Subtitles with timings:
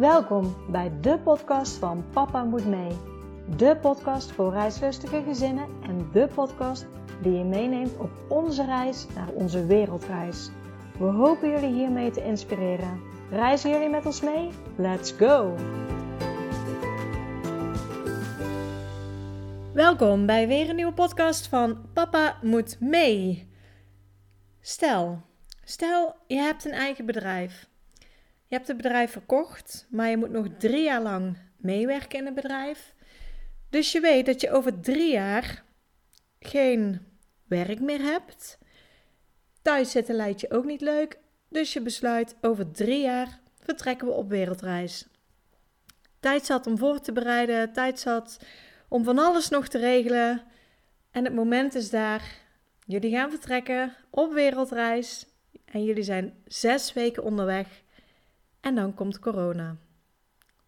[0.00, 2.98] Welkom bij de podcast van Papa Moet Mee.
[3.56, 6.86] De podcast voor reislustige gezinnen en de podcast
[7.22, 10.50] die je meeneemt op onze reis naar onze wereldreis.
[10.98, 13.00] We hopen jullie hiermee te inspireren.
[13.30, 14.50] Reizen jullie met ons mee?
[14.76, 15.54] Let's go!
[19.72, 23.50] Welkom bij weer een nieuwe podcast van Papa Moet Mee.
[24.60, 25.22] Stel,
[25.64, 27.69] stel je hebt een eigen bedrijf.
[28.50, 32.34] Je hebt het bedrijf verkocht, maar je moet nog drie jaar lang meewerken in het
[32.34, 32.94] bedrijf.
[33.68, 35.64] Dus je weet dat je over drie jaar
[36.40, 37.06] geen
[37.48, 38.58] werk meer hebt.
[39.62, 41.18] Thuis zitten lijkt je ook niet leuk,
[41.48, 45.06] dus je besluit over drie jaar vertrekken we op wereldreis.
[46.20, 48.38] Tijd zat om voor te bereiden, tijd zat
[48.88, 50.42] om van alles nog te regelen.
[51.10, 52.38] En het moment is daar.
[52.86, 55.26] Jullie gaan vertrekken op wereldreis
[55.64, 57.82] en jullie zijn zes weken onderweg.
[58.60, 59.76] En dan komt corona.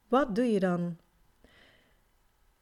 [0.08, 0.96] Wat doe je dan?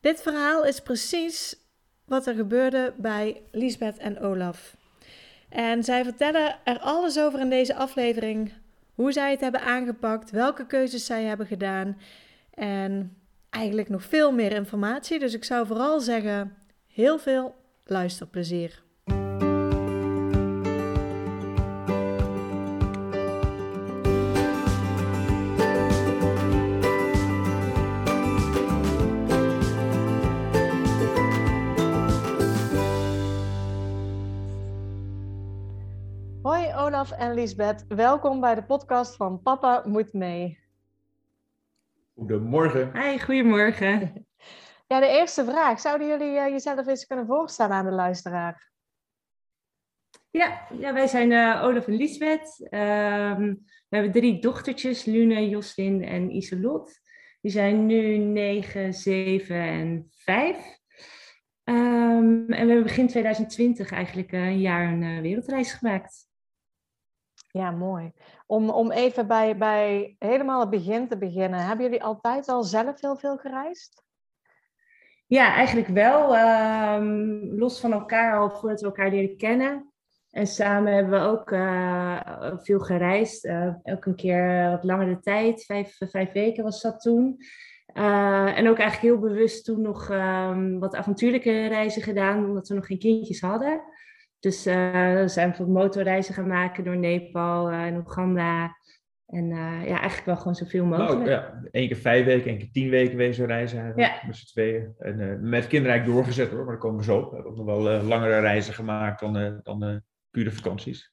[0.01, 1.57] Dit verhaal is precies
[2.05, 4.77] wat er gebeurde bij Lisbeth en Olaf.
[5.49, 8.53] En zij vertellen er alles over in deze aflevering.
[8.95, 12.01] Hoe zij het hebben aangepakt, welke keuzes zij hebben gedaan.
[12.55, 13.17] En
[13.51, 15.19] eigenlijk nog veel meer informatie.
[15.19, 16.57] Dus ik zou vooral zeggen:
[16.87, 18.83] heel veel luisterplezier.
[37.01, 40.59] Olaf en Lisbeth, welkom bij de podcast van Papa Moet Mee.
[42.15, 43.03] Goedemorgen.
[43.03, 44.13] Hi, goedemorgen.
[44.87, 45.81] Ja, de eerste vraag.
[45.81, 48.71] Zouden jullie uh, jezelf eens kunnen voorstellen aan de luisteraar?
[50.31, 52.69] Ja, ja wij zijn uh, Olaf en Lisbeth.
[52.71, 57.01] Um, we hebben drie dochtertjes, Lune, Joslin en Iselot.
[57.41, 60.57] Die zijn nu 9, 7 en 5.
[60.57, 60.65] Um,
[61.65, 66.30] en we hebben begin 2020 eigenlijk uh, een jaar een wereldreis gemaakt.
[67.53, 68.13] Ja, mooi.
[68.47, 71.67] Om, om even bij, bij helemaal het begin te beginnen.
[71.67, 74.03] Hebben jullie altijd al zelf heel veel gereisd?
[75.27, 76.37] Ja, eigenlijk wel.
[76.97, 79.93] Um, los van elkaar al voordat we elkaar leren kennen.
[80.31, 82.21] En samen hebben we ook uh,
[82.57, 83.45] veel gereisd.
[83.45, 85.65] Uh, een keer wat langere tijd.
[85.65, 87.37] Vijf, vijf weken was dat toen.
[87.95, 92.45] Uh, en ook eigenlijk heel bewust toen nog um, wat avontuurlijke reizen gedaan.
[92.45, 93.83] Omdat we nog geen kindjes hadden.
[94.41, 94.75] Dus uh,
[95.15, 98.79] we zijn bijvoorbeeld motorreizen gaan maken door Nepal uh, en Oeganda.
[99.27, 101.19] En uh, ja, eigenlijk wel gewoon zoveel mogelijk.
[101.19, 104.21] Nou, ja, Eén keer vijf weken, één keer tien weken wezen reizen ja.
[104.27, 104.95] met z'n tweeën.
[104.99, 105.17] En
[105.49, 107.29] met kinderen eigenlijk doorgezet hoor, maar daar komen we zo op.
[107.29, 111.13] We hebben ook nog wel langere reizen gemaakt dan, dan pure vakanties.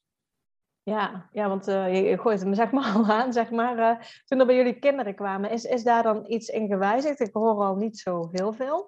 [0.83, 4.21] Ja, ja, want je gooit hem zeg maar al aan, zeg maar.
[4.25, 7.19] toen er bij jullie kinderen kwamen, is, is daar dan iets in gewijzigd?
[7.19, 8.87] Ik hoor al niet zo heel veel.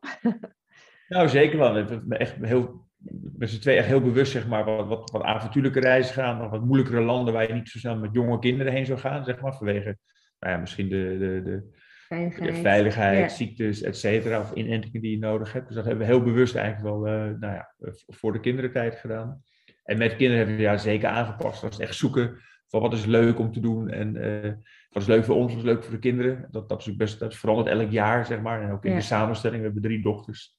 [1.07, 1.73] nou, zeker wel.
[1.73, 2.88] We hebben echt heel
[3.37, 6.43] met z'n twee echt heel bewust zeg maar, wat, wat, wat avontuurlijke reizen gaan.
[6.43, 9.23] Of wat moeilijkere landen waar je niet zo snel met jonge kinderen heen zou gaan,
[9.23, 9.53] zeg maar.
[9.53, 9.97] Vanwege
[10.39, 11.77] nou ja, misschien de, de, de
[12.07, 13.35] veiligheid, de veiligheid ja.
[13.35, 14.39] ziektes, et cetera.
[14.39, 15.67] Of inentingen die je nodig hebt.
[15.67, 17.73] Dus dat hebben we heel bewust eigenlijk wel uh, nou ja,
[18.07, 19.43] voor de kinderentijd gedaan.
[19.83, 21.61] En met kinderen hebben we ja, zeker aangepast.
[21.61, 23.89] Dat is echt zoeken van wat is leuk om te doen.
[23.89, 24.53] En uh,
[24.89, 26.47] wat is leuk voor ons, wat is leuk voor de kinderen.
[26.51, 28.61] Dat, dat is best dat verandert elk jaar, zeg maar.
[28.61, 28.97] En ook in ja.
[28.97, 29.59] de samenstelling.
[29.59, 30.58] We hebben drie dochters.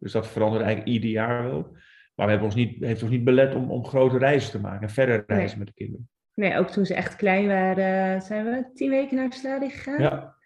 [0.00, 1.62] Dus dat verandert eigenlijk ieder jaar wel.
[2.14, 4.82] Maar we hebben ons niet, heeft ons niet belet om, om grote reizen te maken
[4.82, 5.58] en verder reizen nee.
[5.58, 6.08] met de kinderen.
[6.34, 10.02] Nee, ook toen ze echt klein waren, zijn we tien weken naar Australië gegaan.
[10.02, 10.36] Ja.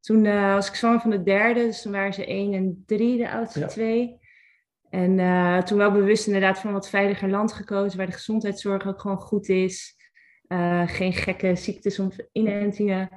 [0.00, 3.16] Toen uh, was ik zwanger van de derde, dus toen waren ze één en drie,
[3.16, 3.66] de oudste ja.
[3.66, 4.18] twee.
[4.90, 9.00] En uh, toen wel bewust inderdaad van wat veiliger land gekozen, waar de gezondheidszorg ook
[9.00, 9.94] gewoon goed is.
[10.48, 13.08] Uh, geen gekke ziektes of inentingen,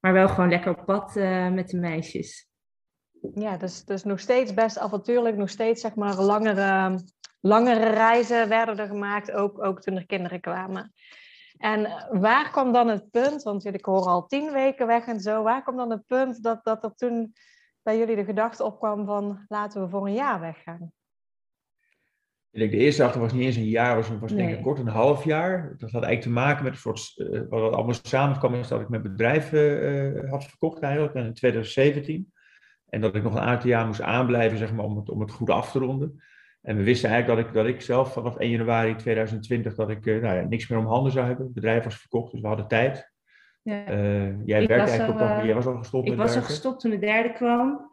[0.00, 1.14] maar wel gewoon lekker op pad
[1.52, 2.47] met de meisjes.
[3.34, 6.98] Ja, dus, dus nog steeds best avontuurlijk, nog steeds zeg maar langere,
[7.40, 10.92] langere reizen werden er gemaakt, ook, ook toen er kinderen kwamen.
[11.58, 15.42] En waar kwam dan het punt, want ik hoor al tien weken weg en zo,
[15.42, 17.32] waar kwam dan het punt dat, dat er toen
[17.82, 20.92] bij jullie de gedachte opkwam van laten we voor een jaar weggaan?
[22.50, 24.86] Ik de eerste achter was niet eens een jaar, was, was denk ik kort een
[24.86, 25.74] half jaar.
[25.76, 28.88] Dat had eigenlijk te maken met een soort, uh, wat allemaal samenkwam, is dat ik
[28.88, 32.32] mijn bedrijf uh, had verkocht eigenlijk in 2017.
[32.88, 35.30] En dat ik nog een aantal jaar moest aanblijven, zeg maar, om het, om het
[35.30, 36.22] goed af te ronden.
[36.62, 40.06] En we wisten eigenlijk dat ik, dat ik zelf vanaf 1 januari 2020 dat ik
[40.06, 41.44] uh, nou ja, niks meer om handen zou hebben.
[41.44, 43.12] Het bedrijf was verkocht, dus we hadden tijd.
[43.62, 43.92] Ja.
[43.92, 46.26] Uh, jij ik werkte eigenlijk al, ook nog, jij was al gestopt ik met was
[46.26, 46.48] werken.
[46.48, 47.90] al gestopt toen de derde kwam.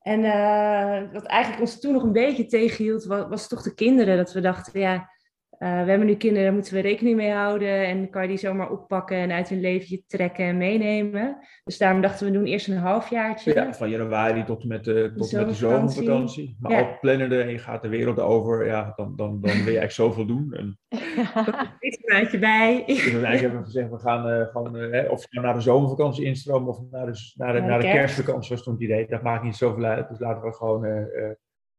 [0.00, 4.16] En uh, wat eigenlijk ons toen nog een beetje tegenhield, was, was toch de kinderen.
[4.16, 5.10] Dat we dachten, ja,
[5.58, 7.86] we hebben nu kinderen, daar moeten we rekening mee houden.
[7.86, 11.38] En kan je die zomaar oppakken en uit hun leventje trekken en meenemen.
[11.64, 13.54] Dus daarom dachten we doen eerst een halfjaartje.
[13.54, 16.56] Ja, van januari tot en met de, tot met de zomervakantie.
[16.60, 16.80] Maar ja.
[16.80, 18.66] ook plannen en je gaat de wereld over.
[18.66, 20.52] Ja, dan, dan, dan wil je eigenlijk zoveel doen.
[20.52, 20.78] En...
[21.80, 22.82] Iets maandje bij.
[22.86, 26.68] Dus we eigenlijk hebben gezegd, we gaan uh, gewoon, uh, of naar de zomervakantie instromen
[26.68, 29.06] of naar de, naar de, naar de, kerstvakantie was toen het idee.
[29.06, 30.08] Dat maakt niet zoveel uit.
[30.08, 30.84] Dus laten we gewoon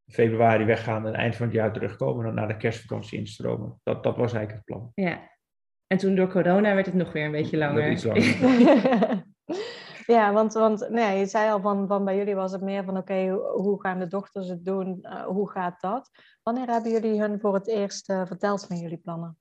[0.09, 3.79] februari weggaan en eind van het jaar terugkomen en dan naar de kerstvakantie instromen.
[3.83, 4.91] Dat, dat was eigenlijk het plan.
[4.95, 5.29] Ja.
[5.87, 7.91] En toen door corona werd het nog weer een beetje langer.
[7.91, 9.23] Iets langer.
[10.15, 12.97] ja, want, want nee, je zei al van, van bij jullie was het meer van
[12.97, 14.99] oké, hoe gaan de dochters het doen?
[15.01, 16.09] Uh, hoe gaat dat?
[16.43, 19.37] Wanneer hebben jullie hun voor het eerst uh, verteld van jullie plannen?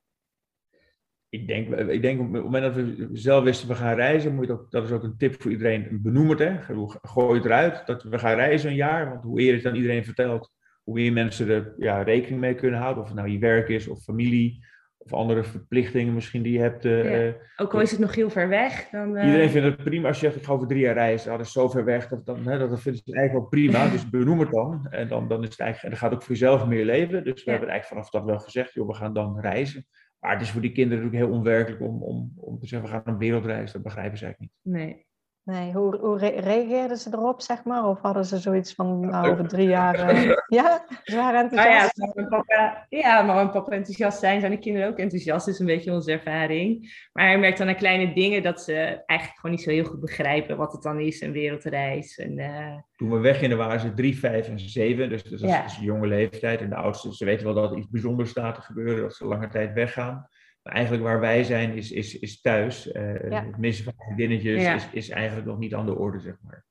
[1.30, 4.50] Ik denk, ik denk op het moment dat we zelf wisten we gaan reizen, moet
[4.50, 6.38] ook, dat is ook een tip voor iedereen, benoem het.
[6.38, 6.62] Hè.
[7.02, 9.08] Gooi het eruit, dat we gaan reizen een jaar.
[9.08, 10.52] Want hoe eerder het dan iedereen vertelt,
[10.88, 13.02] hoe meer mensen er ja, rekening mee kunnen houden.
[13.02, 14.66] Of het nou je werk is of familie
[14.98, 16.84] of andere verplichtingen misschien die je hebt.
[16.84, 18.88] Uh, ook al is het nog heel ver weg.
[18.90, 19.24] Dan, uh...
[19.24, 21.30] Iedereen vindt het prima als je zegt ik ga over drie jaar reizen.
[21.30, 22.08] dat is zo ver weg.
[22.08, 23.88] Dat, dan, hè, dat vinden ze eigenlijk wel prima.
[23.92, 24.86] Dus benoem het dan.
[24.90, 27.24] En dan, dan is het eigenlijk, en dan gaat ook voor jezelf meer leven.
[27.24, 27.50] Dus we ja.
[27.50, 29.86] hebben eigenlijk vanaf dat wel gezegd, joh, we gaan dan reizen.
[30.18, 32.94] Maar het is voor die kinderen natuurlijk heel onwerkelijk om, om, om te zeggen we
[32.94, 33.72] gaan een wereldreis.
[33.72, 34.74] Dat begrijpen ze eigenlijk niet.
[34.74, 35.06] Nee.
[35.48, 37.88] Nee, hoe, hoe reageerden ze erop, zeg maar?
[37.88, 40.14] Of hadden ze zoiets van, nou, over drie jaar...
[40.14, 40.36] Uh...
[40.58, 41.96] ja, ze waren enthousiast.
[41.96, 45.46] Nou ja, mijn papa, ja, maar mijn papa enthousiast zijn, zijn de kinderen ook enthousiast.
[45.46, 46.92] Dat is een beetje onze ervaring.
[47.12, 48.72] Maar je merkt dan aan kleine dingen dat ze
[49.06, 52.18] eigenlijk gewoon niet zo heel goed begrijpen wat het dan is, een wereldreis.
[52.18, 52.76] En, uh...
[52.96, 55.08] Toen we weggingen waren ze drie, vijf en zeven.
[55.08, 55.64] Dus, dus dat ja.
[55.64, 56.60] is een jonge leeftijd.
[56.60, 59.26] En de oudste, ze weten wel dat er iets bijzonders staat te gebeuren, dat ze
[59.26, 60.28] lange tijd weggaan
[60.68, 62.86] eigenlijk waar wij zijn is, is, is thuis.
[62.86, 63.44] Uh, ja.
[63.44, 64.74] Het missen van vriendinnetjes ja.
[64.74, 66.64] is, is eigenlijk nog niet aan de orde, zeg maar.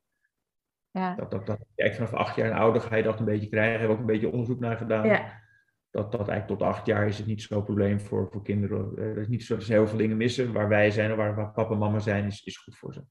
[0.92, 1.16] Ja.
[1.16, 3.72] Dat, dat, dat, kijk, vanaf acht jaar en ouder ga je dat een beetje krijgen.
[3.72, 5.08] Daar hebben we ook een beetje onderzoek naar gedaan.
[5.08, 5.46] Ja.
[5.90, 8.92] Dat, dat eigenlijk tot acht jaar is het niet zo'n probleem voor, voor kinderen.
[8.96, 10.54] Uh, er is niet zo dat ze heel veel dingen missen.
[10.54, 13.04] Waar wij zijn en waar, waar papa en mama zijn, is, is goed voor ze.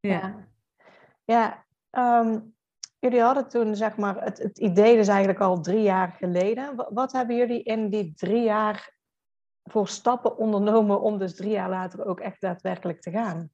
[0.00, 0.48] Ja,
[1.24, 2.54] ja um,
[2.98, 6.76] jullie hadden toen zeg maar het, het idee dus eigenlijk al drie jaar geleden.
[6.76, 8.97] Wat, wat hebben jullie in die drie jaar
[9.68, 13.50] voor stappen ondernomen om dus drie jaar later ook echt daadwerkelijk te gaan?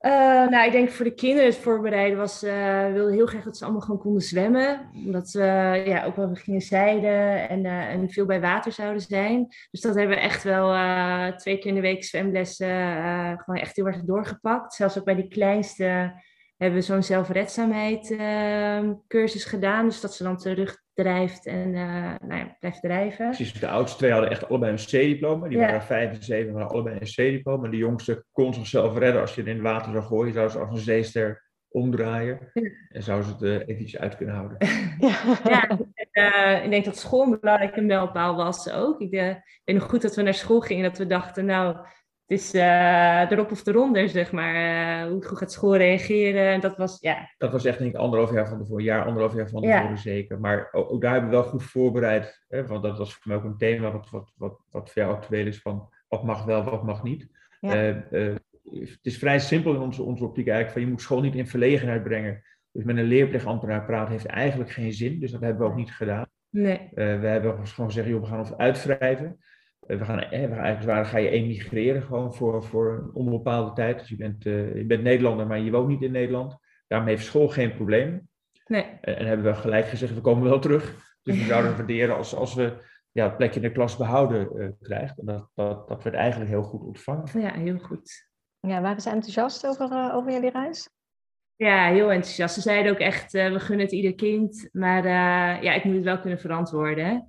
[0.00, 2.50] Uh, nou, ik denk voor de kinderen het voorbereiden was, uh,
[2.86, 4.90] we wilden heel graag dat ze allemaal gewoon konden zwemmen.
[4.94, 9.46] Omdat we ja, ook wel gingen zeilen en, en veel bij water zouden zijn.
[9.70, 10.68] Dus dat hebben we echt wel
[11.36, 12.68] twee keer in de week zwemlessen
[13.38, 14.74] gewoon echt heel erg doorgepakt.
[14.74, 15.84] Zelfs ook bij die kleinste
[16.56, 18.16] hebben we zo'n zelfredzaamheid
[19.08, 19.84] cursus gedaan.
[19.84, 23.26] Dus dat ze dan terug drijft en uh, nou ja, blijft drijven.
[23.26, 25.48] Precies, de oudste twee hadden echt allebei een C-diploma.
[25.48, 27.68] Die waren vijf en zeven, hadden allebei een C-diploma.
[27.68, 29.20] De jongste kon zichzelf redden.
[29.20, 32.38] Als je het in het water zou gooien, zou ze als een zeester omdraaien.
[32.88, 34.56] En zou ze het uh, even iets uit kunnen houden.
[35.44, 39.00] ja, en, uh, ik denk dat school een belangrijke mijlpaal was ook.
[39.00, 41.76] Ik, ik weet nog goed dat we naar school gingen, dat we dachten, nou
[42.30, 44.54] het is uh, erop of eronder, zeg maar.
[44.54, 46.60] Uh, hoe gaat school reageren?
[46.60, 47.30] Dat was, ja.
[47.38, 48.84] Dat was echt, denk ik, anderhalf jaar van tevoren.
[48.84, 49.96] jaar, anderhalf jaar van tevoren ja.
[49.96, 50.40] zeker.
[50.40, 52.44] Maar ook, ook, daar hebben we wel goed voorbereid.
[52.48, 55.14] Hè, want dat was voor mij ook een thema wat, wat, wat, wat voor jou
[55.14, 55.60] actueel is.
[55.60, 57.28] Van wat mag wel, wat mag niet.
[57.60, 58.04] Ja.
[58.10, 58.34] Uh,
[58.70, 60.72] het is vrij simpel in onze, onze optiek eigenlijk.
[60.72, 62.42] Van je moet school niet in verlegenheid brengen.
[62.72, 65.20] Dus met een leerplichtambtenaar praten heeft eigenlijk geen zin.
[65.20, 66.26] Dus dat hebben we ook niet gedaan.
[66.50, 66.88] Nee.
[66.94, 69.38] we hebben gewoon gezegd, joh, we gaan ons uitwrijven.
[69.90, 73.72] Eh, we gaan, we gaan eigenlijk waar ga je emigreren gewoon voor, voor een onbepaalde
[73.72, 73.98] tijd.
[73.98, 76.56] Dus je bent, uh, je bent Nederlander, maar je woont niet in Nederland.
[76.86, 78.28] Daarmee heeft school geen probleem.
[78.66, 78.82] Nee.
[79.00, 81.16] En, en hebben we gelijk gezegd, we komen wel terug.
[81.22, 84.68] Dus we zouden waarderen als, als we ja, het plekje in de klas behouden uh,
[84.80, 85.16] krijgen.
[85.16, 87.40] En dat, dat, dat werd eigenlijk heel goed ontvangen.
[87.40, 88.28] Ja, heel goed.
[88.60, 90.90] Ja, waren ze enthousiast over, uh, over jullie reis?
[91.56, 92.54] Ja, heel enthousiast.
[92.54, 94.68] Ze zeiden ook echt, uh, we gunnen het ieder kind.
[94.72, 95.06] Maar
[95.62, 97.26] ja, ik moet het wel kunnen verantwoorden.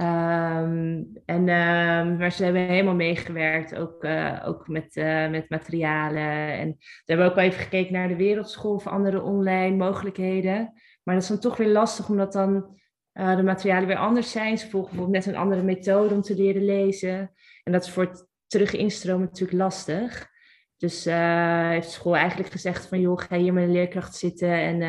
[0.00, 6.52] Um, en, um, maar ze hebben helemaal meegewerkt, ook, uh, ook met, uh, met materialen.
[6.52, 10.72] En we hebben ook wel even gekeken naar de wereldschool of andere online mogelijkheden.
[11.02, 12.78] Maar dat is dan toch weer lastig, omdat dan
[13.14, 14.58] uh, de materialen weer anders zijn.
[14.58, 17.32] Ze volgen bijvoorbeeld net een andere methode om te leren lezen.
[17.62, 20.28] En dat is voor het terug instromen natuurlijk lastig.
[20.76, 24.82] Dus heeft de school eigenlijk gezegd van, joh, ga hier met een leerkracht zitten en,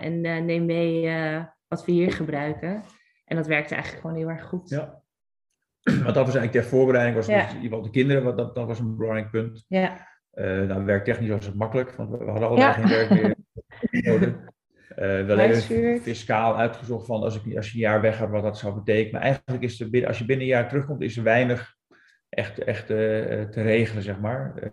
[0.00, 1.10] en neem mee
[1.68, 2.82] wat we hier gebruiken.
[3.28, 4.68] En dat werkte eigenlijk gewoon heel erg goed.
[4.68, 5.02] Ja.
[6.04, 7.52] Want dat was eigenlijk ter voorbereiding, was ja.
[7.60, 9.64] dus, de kinderen, wat, dat, dat was een belangrijk punt.
[9.68, 10.06] Ja.
[10.34, 12.72] Uh, nou, werktechnisch was het makkelijk, want we hadden ja.
[12.72, 13.34] geen werk meer
[14.12, 14.34] nodig.
[14.96, 18.42] Uh, wel even fiscaal uitgezocht van als, ik, als je een jaar weg gaat, wat
[18.42, 19.12] dat zou betekenen.
[19.12, 21.76] Maar eigenlijk is er binnen, als je binnen een jaar terugkomt, is er weinig
[22.28, 22.96] echt, echt uh,
[23.42, 24.72] te regelen, zeg maar.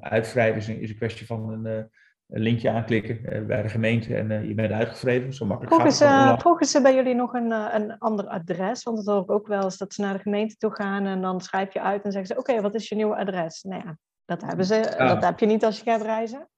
[0.00, 1.90] uitwrijven is een, is een kwestie van een,
[2.28, 5.32] een linkje aanklikken bij de gemeente en je bent uitgeschreven.
[5.32, 5.94] Zo makkelijk gaat het.
[5.94, 8.82] Ze, vroegen ze bij jullie nog een, een ander adres?
[8.82, 11.20] Want het hoor ik ook wel eens dat ze naar de gemeente toe gaan en
[11.20, 13.62] dan schrijf je uit en zeggen ze: Oké, wat is je nieuwe adres?
[13.62, 14.94] Nou ja, dat hebben ze.
[14.98, 16.48] Dat heb je niet als je gaat reizen.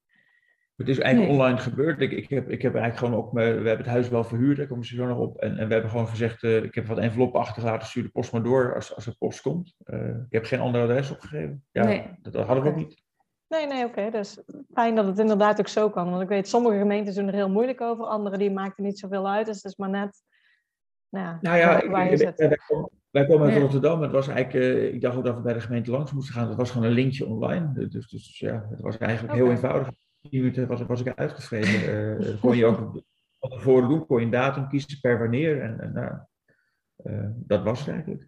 [0.79, 2.01] Het is eigenlijk online gebeurd.
[2.01, 4.67] Ik, ik, heb, ik heb eigenlijk gewoon ook, we hebben het huis wel verhuurd, daar
[4.67, 5.37] komen ze zo nog op.
[5.37, 8.31] En, en we hebben gewoon gezegd, uh, ik heb wat enveloppen achtergelaten, stuur de post
[8.31, 9.75] maar door als, als er post komt.
[9.85, 11.63] Uh, ik heb geen ander adres opgegeven.
[11.71, 12.17] Ja, nee.
[12.21, 13.03] dat, dat, hadden we ook niet.
[13.49, 13.99] Nee, nee, oké.
[13.99, 14.11] Okay.
[14.11, 14.39] Dus
[14.73, 16.09] fijn dat het inderdaad ook zo kan.
[16.09, 19.29] Want ik weet, sommige gemeentes doen er heel moeilijk over, andere die maakten niet zoveel
[19.29, 19.45] uit.
[19.45, 20.23] Dus het is maar net
[21.09, 23.61] nou ja, nou ja, waar, waar ik, wij, komen, wij komen uit ja.
[23.61, 24.01] Rotterdam.
[24.01, 26.47] Het was eigenlijk, uh, ik dacht ook dat we bij de gemeente langs moesten gaan.
[26.47, 27.71] Het was gewoon een linkje online.
[27.73, 29.45] Dus, dus, dus ja, het was eigenlijk okay.
[29.45, 29.91] heel eenvoudig.
[30.21, 32.21] 10 minuten was, was ik uitgeschreven.
[32.21, 32.77] Uh, kon je ook
[33.39, 35.61] van tevoren doen, kon je een datum kiezen per wanneer.
[35.61, 36.13] En, en nou,
[37.03, 38.27] uh, dat was het eigenlijk.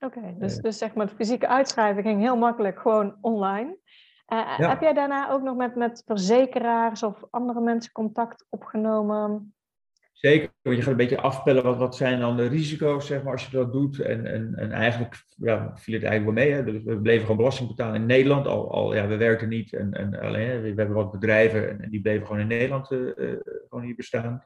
[0.00, 3.77] Oké, okay, dus, dus zeg maar de fysieke uitschrijving ging heel makkelijk gewoon online.
[4.32, 4.68] Uh, ja.
[4.68, 9.52] Heb jij daarna ook nog met, met verzekeraars of andere mensen contact opgenomen?
[10.12, 13.32] Zeker, want je gaat een beetje afpellen wat, wat zijn dan de risico's, zeg maar,
[13.32, 14.00] als je dat doet.
[14.00, 16.54] En, en, en eigenlijk ja, viel het eigenlijk wel mee.
[16.54, 16.64] Hè?
[16.64, 18.46] Dus we bleven gewoon belasting betalen in Nederland.
[18.46, 22.00] Al, al ja, we werkten niet en, en alleen, we hebben wat bedrijven en die
[22.00, 23.12] bleven gewoon in Nederland uh,
[23.68, 24.44] gewoon hier bestaan.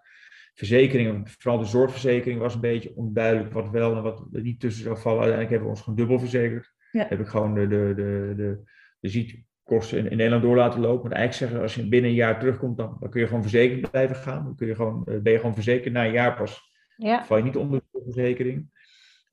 [0.55, 4.83] Verzekeringen, vooral de zorgverzekering was een beetje onduidelijk wat wel en wat er niet tussen
[4.83, 5.23] zou vallen.
[5.23, 6.73] Uiteindelijk hebben we ons gewoon dubbel verzekerd.
[6.91, 7.07] Ja.
[7.09, 8.61] Heb ik gewoon de, de, de, de,
[9.01, 11.09] de ziet, kosten in, in, Nederland door laten lopen.
[11.09, 13.91] Maar eigenlijk zeggen, als je binnen een jaar terugkomt, dan, dan kun je gewoon verzekerd
[13.91, 14.45] blijven gaan.
[14.45, 15.95] Dan kun je gewoon, uh, ben je gewoon verzekerd.
[15.95, 17.25] Na een jaar pas ja.
[17.25, 18.71] val je niet onder de verzekering.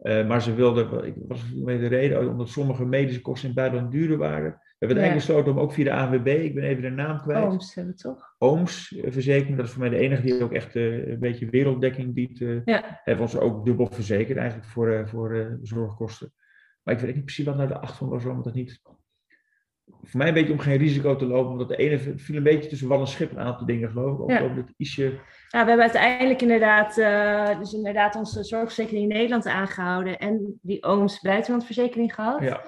[0.02, 3.60] Uh, maar ze wilden, ik was met de reden, omdat sommige medische kosten in het
[3.60, 4.52] buitenland duurder waren.
[4.52, 5.12] We hebben het ja.
[5.12, 7.46] eigenlijk besloten om ook via de ANWB, ik ben even de naam kwijt.
[7.46, 8.36] Ooms hebben we toch?
[8.38, 12.14] Ooms uh, verzekering, dat is voor mij de enige die ook echt een beetje werelddekking
[12.14, 12.40] biedt.
[12.66, 13.02] ja.
[13.04, 16.34] Hebben we ons ook dubbel verzekerd eigenlijk voor, voor zorgkosten.
[16.84, 18.82] Maar ik weet niet precies wat naar de achtergrond was, omdat dat niet
[20.04, 22.70] voor mij een beetje om geen risico te lopen, omdat de ene viel een beetje
[22.70, 24.22] tussen wal en schip een aantal dingen, geloof ik.
[24.22, 24.40] Ook, ja.
[24.40, 25.04] ook dat ietsje...
[25.48, 30.84] Ja, we hebben uiteindelijk inderdaad, uh, dus inderdaad onze zorgverzekering in Nederland aangehouden en die
[30.84, 32.42] ooms buitenlandverzekering gehad.
[32.42, 32.62] Ja.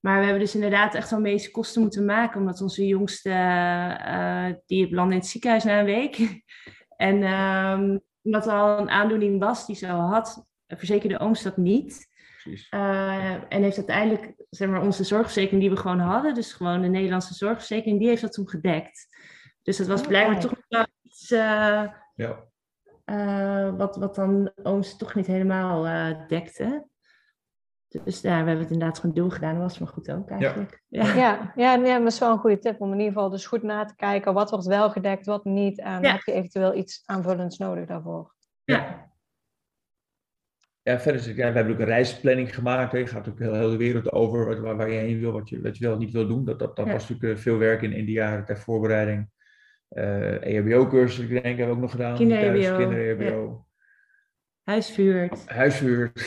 [0.00, 4.46] Maar we hebben dus inderdaad echt wel medische kosten moeten maken, omdat onze jongste, uh,
[4.66, 6.42] die belandde in het ziekenhuis na een week.
[6.96, 11.56] en um, omdat er al een aandoening was die ze al had, verzekerde ooms dat
[11.56, 12.09] niet.
[12.70, 16.88] Uh, en heeft uiteindelijk, zeg maar, onze zorgverzekering die we gewoon hadden, dus gewoon de
[16.88, 19.16] Nederlandse zorgverzekering, die heeft dat toen gedekt.
[19.62, 20.40] Dus dat was blijkbaar oh.
[20.40, 22.44] toch wel iets uh, ja.
[23.04, 25.82] uh, wat, wat dan ooms toch niet helemaal
[26.26, 26.88] dekte.
[28.04, 29.54] Dus ja, we hebben het inderdaad gewoon dubbel gedaan.
[29.54, 30.82] Dat was maar goed ook eigenlijk.
[30.88, 31.14] Ja, ja.
[31.14, 33.62] ja, ja nee, dat is wel een goede tip om in ieder geval dus goed
[33.62, 34.34] na te kijken.
[34.34, 35.78] Wat wordt wel gedekt, wat niet.
[35.78, 36.12] En ja.
[36.12, 38.34] heb je eventueel iets aanvullends nodig daarvoor.
[38.64, 39.09] Ja,
[40.82, 42.92] ja, verder ja, we hebben ook een reisplanning gemaakt.
[42.92, 42.98] Hè.
[42.98, 45.60] Je gaat ook heel, heel de wereld over waar, waar je heen wil, wat je,
[45.60, 46.44] wat je wel niet wil doen.
[46.44, 46.92] Dat, dat, dat ja.
[46.92, 49.28] was natuurlijk uh, veel werk in, in die jaren ter voorbereiding.
[49.90, 52.16] Uh, EHBO-cursus, ik denk, hebben we ook nog gedaan.
[52.16, 52.76] Kinder-EHBO.
[52.76, 53.24] Kinder-EHBO.
[53.24, 53.64] Ja.
[54.62, 55.48] Huisvuurt.
[55.48, 56.26] Huisvuurt.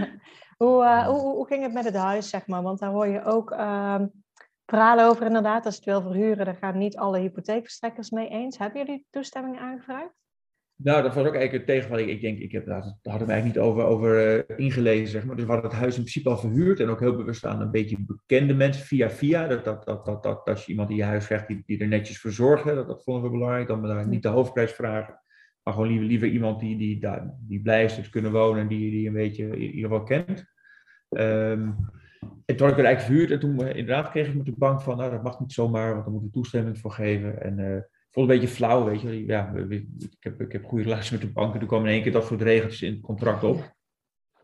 [0.62, 2.62] hoe, uh, hoe, hoe ging het met het huis, zeg maar?
[2.62, 4.00] Want daar hoor je ook uh,
[4.66, 5.66] verhalen over inderdaad.
[5.66, 8.58] Als je het wil verhuren, daar gaan niet alle hypotheekverstrekkers mee eens.
[8.58, 10.23] Hebben jullie toestemming aangevraagd?
[10.76, 11.98] Nou, dat was ook eigenlijk het tegenval.
[11.98, 15.36] Ik denk, ik heb, daar hadden we eigenlijk niet over, over uh, ingelezen, zeg maar.
[15.36, 17.70] Dus we hadden het huis in principe al verhuurd en ook heel bewust aan een
[17.70, 19.46] beetje bekende mensen via via.
[19.46, 21.88] Dat, dat, dat, dat, dat als je iemand in je huis krijgt die, die er
[21.88, 23.68] netjes voor dat, dat vonden we belangrijk.
[23.68, 25.20] Dan daar niet de hoofdprijs vragen,
[25.62, 27.10] maar gewoon liever, iemand die, die, die,
[27.48, 30.52] die blij is kunnen wonen en die, die een beetje in ieder geval kent.
[32.44, 34.54] En toen had ik het eigenlijk verhuurd en toen uh, inderdaad kreeg ik met de
[34.56, 37.42] bank van, nou dat mag niet zomaar, want daar moeten we toestemming voor geven.
[37.42, 37.76] En uh,
[38.14, 39.26] vond een beetje flauw, weet je.
[39.26, 39.86] Ja, ik
[40.20, 41.58] heb, ik heb goede relaties met de banken.
[41.58, 43.72] Toen kwam in één keer dat soort regeltjes in het contract op.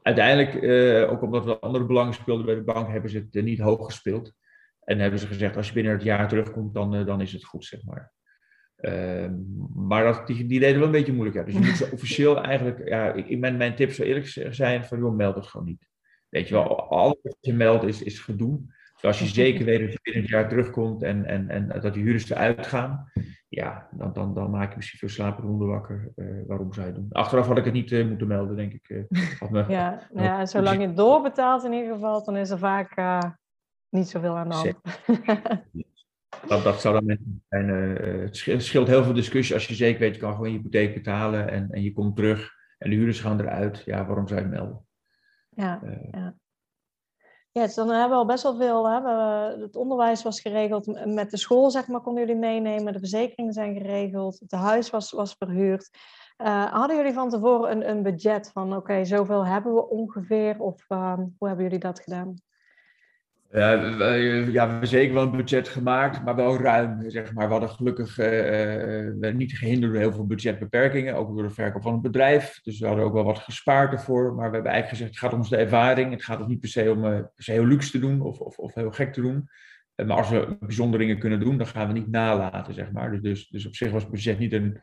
[0.02, 3.42] Uiteindelijk, uh, ook omdat we andere belangen speelden bij de bank, hebben ze het uh,
[3.42, 4.32] niet hoog gespeeld.
[4.84, 7.44] En hebben ze gezegd, als je binnen het jaar terugkomt, dan, uh, dan is het
[7.44, 8.12] goed, zeg maar.
[8.76, 9.34] Ehm,
[9.74, 11.36] maar dat, die, die deden wel een beetje moeilijk.
[11.36, 11.44] Ja.
[11.44, 14.98] Dus je moet ze officieel eigenlijk, ja, ik, mijn, mijn tip zou eerlijk zijn, van
[14.98, 15.88] joh, meld het gewoon niet.
[16.28, 18.60] Weet je wel, alles wat je meldt is, is gedoe.
[18.94, 21.94] Dus als je zeker weet dat je binnen het jaar terugkomt en, en, en dat
[21.94, 23.10] die huurders eruit gaan,
[23.50, 26.12] ja, dan, dan, dan maak je misschien veel slapende wakker.
[26.16, 27.06] Uh, waarom zou je doen?
[27.10, 28.88] Achteraf had ik het niet uh, moeten melden, denk ik.
[29.42, 32.94] Uh, me, ja, ja, zolang je doorbetaalt in ieder geval, dan is er vaak
[33.88, 34.80] niet zoveel aan de hand.
[36.48, 37.68] dat, dat zou dan zijn.
[37.68, 41.50] het scheelt heel veel discussie als je zeker weet, je kan gewoon je hypotheek betalen
[41.50, 43.82] en, en je komt terug en de huurders gaan eruit.
[43.84, 44.86] Ja, waarom zou je het melden?
[45.48, 45.80] Ja,
[46.10, 46.34] ja.
[47.52, 48.88] Ja, dus dan hebben we al best wel veel.
[48.90, 49.00] Hè?
[49.60, 52.92] Het onderwijs was geregeld met de school, zeg maar, konden jullie meenemen.
[52.92, 54.38] De verzekeringen zijn geregeld.
[54.40, 55.90] Het huis was, was verhuurd.
[56.38, 60.60] Uh, hadden jullie van tevoren een, een budget van, oké, zoveel hebben we ongeveer?
[60.60, 62.34] Of uh, hoe hebben jullie dat gedaan?
[63.52, 64.04] Ja, we,
[64.52, 67.10] ja, we hebben zeker wel een budget gemaakt, maar wel ruim.
[67.10, 67.46] Zeg maar.
[67.46, 71.92] We hadden gelukkig uh, niet gehinderd door heel veel budgetbeperkingen, ook door de verkoop van
[71.92, 72.60] het bedrijf.
[72.62, 74.34] Dus we hadden ook wel wat gespaard ervoor.
[74.34, 76.10] Maar we hebben eigenlijk gezegd, het gaat om de ervaring.
[76.10, 78.74] Het gaat ons niet per se om uh, heel luxe te doen of, of, of
[78.74, 79.48] heel gek te doen.
[79.94, 83.10] maar als we bijzondere dingen kunnen doen, dan gaan we niet nalaten, zeg maar.
[83.10, 84.80] Dus, dus, dus op zich was het budget niet een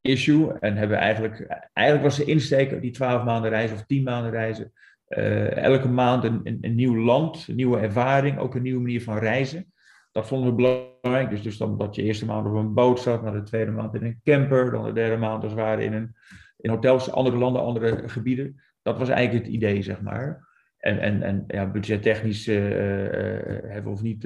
[0.00, 0.58] issue.
[0.58, 4.72] En hebben eigenlijk, eigenlijk was de insteek die twaalf maanden reizen of tien maanden reizen
[5.18, 9.02] uh, elke maand een, een, een, nieuw land, een nieuwe ervaring, ook een nieuwe manier
[9.02, 9.72] van reizen.
[10.12, 11.30] Dat vonden we belangrijk.
[11.30, 13.94] Dus, dus dan dat je eerste maand op een boot zat, dan de tweede maand
[13.94, 16.16] in een camper, dan de derde maand als we waren in, een,
[16.56, 18.62] in hotels, andere landen, andere gebieden.
[18.82, 20.48] Dat was eigenlijk het idee, zeg maar.
[20.78, 24.20] En, en, en ja, budgettechnisch uh, hebben we ons niet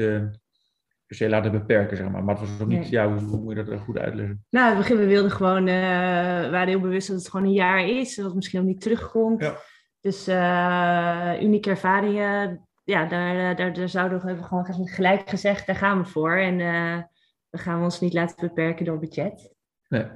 [1.06, 2.24] per se laten beperken, zeg maar.
[2.24, 4.44] Maar het was ook niet, ja, hoe, hoe, moet je dat goed uitleggen?
[4.50, 7.52] Nou, in het begin, we wilden gewoon, we waren heel bewust dat het gewoon een
[7.52, 9.42] jaar is, dat het misschien nog niet terugkomt.
[9.42, 9.56] Ja.
[10.00, 15.98] Dus uh, unieke ervaringen, ja, daar, daar, daar zouden we gewoon gelijk gezegd, daar gaan
[15.98, 16.36] we voor.
[16.36, 17.02] En uh,
[17.50, 19.54] we gaan ons niet laten beperken door budget.
[19.88, 20.06] Nee.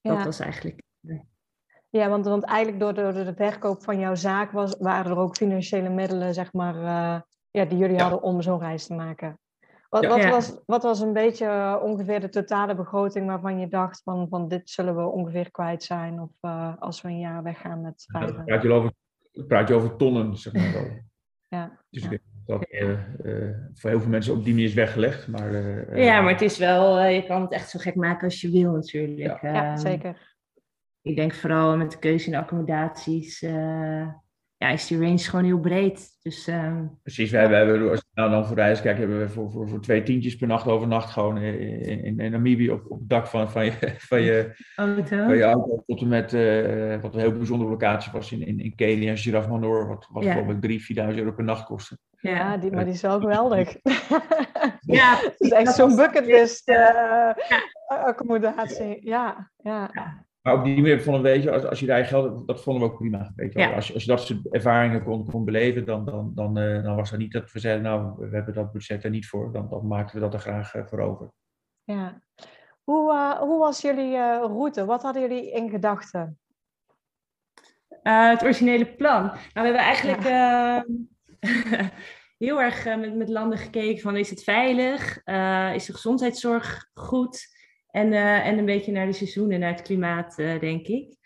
[0.00, 0.24] Dat ja.
[0.24, 0.82] was eigenlijk.
[1.88, 5.18] Ja, want, want eigenlijk door de, door de verkoop van jouw zaak was, waren er
[5.18, 9.38] ook financiële middelen, zeg maar, uh, ja, die jullie hadden om zo'n reis te maken.
[9.88, 14.28] Wat, wat, was, wat was een beetje ongeveer de totale begroting waarvan je dacht van,
[14.28, 16.30] van dit zullen we ongeveer kwijt zijn of
[16.78, 18.36] als we een jaar weggaan met vijf?
[18.44, 18.92] Ja, je
[19.32, 20.88] over praat je over tonnen, zeg maar wel.
[21.48, 21.78] Ja.
[21.90, 22.90] Dus ik denk dat uh,
[23.24, 25.28] uh, voor heel veel mensen op die manier is weggelegd.
[25.28, 28.40] Maar, uh, ja, maar het is wel, je kan het echt zo gek maken als
[28.40, 29.42] je wil natuurlijk.
[29.42, 30.36] Ja, ja zeker.
[31.02, 33.40] Ik denk vooral met de keuze in accommodaties
[34.60, 36.18] ja, is die range gewoon heel breed.
[36.22, 36.80] Dus, uh...
[37.02, 39.68] Precies, wij, wij hebben, als je nou dan voor reis kijkt, hebben we voor, voor,
[39.68, 43.26] voor twee tientjes per nacht overnacht gewoon in, in, in Namibië op, op het dak
[43.26, 43.72] van, van, je,
[44.10, 45.16] van, je, auto.
[45.16, 45.82] van je auto.
[45.86, 49.50] Tot en met, uh, wat een heel bijzondere locatie was in, in, in Kenia, Giraffe
[49.50, 50.32] Manor, wat, wat ja.
[50.32, 51.98] geloof ik 3.000, 4.000 euro per nacht kostte.
[52.10, 53.76] Ja, die, maar die is wel geweldig.
[55.00, 57.30] ja, het is echt zo'n bucketlist uh,
[57.86, 59.06] accommodatie.
[59.06, 59.90] Ja, ja.
[60.42, 62.82] Maar op die manier vonden we, weet je, als, als je daar geld dat vonden
[62.82, 63.32] we ook prima.
[63.36, 66.58] Weet je als, je, als je dat soort ervaringen kon, kon beleven, dan, dan, dan,
[66.58, 69.28] uh, dan was er niet dat we zeiden, nou, we hebben dat budget er niet
[69.28, 69.52] voor.
[69.52, 71.30] Dan, dan maakten we dat er graag uh, voor over.
[71.84, 72.22] Ja.
[72.84, 74.84] Hoe, uh, hoe was jullie route?
[74.84, 76.38] Wat hadden jullie in gedachten?
[78.02, 79.22] het originele plan.
[79.22, 80.84] Nou, we hebben eigenlijk ja.
[82.46, 85.16] heel erg met, met landen gekeken van, is het veilig?
[85.74, 87.58] is de gezondheidszorg goed?
[87.90, 91.18] En, uh, en een beetje naar de seizoenen, naar het klimaat, uh, denk ik.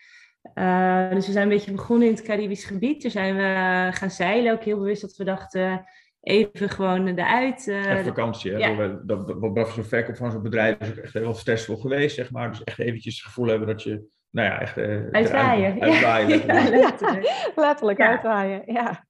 [0.53, 3.01] Uh, dus we zijn een beetje begonnen in het Caribisch gebied.
[3.01, 5.85] Toen zijn we gaan zeilen, ook heel bewust dat we dachten,
[6.21, 7.67] even gewoon eruit.
[7.67, 8.57] Uh, vakantie, hè?
[8.57, 8.75] Ja.
[8.75, 12.15] Dat, dat, dat, dat zo'n verkoop van zo'n bedrijf is ook echt heel stressvol geweest,
[12.15, 12.49] zeg maar.
[12.49, 14.77] Dus echt eventjes het gevoel hebben dat je, nou ja, echt...
[14.77, 15.81] Uh, uitwaaien.
[15.81, 18.07] uitwaaien ja, letterlijk, letterlijk ja.
[18.09, 19.05] uitwaaien, ja.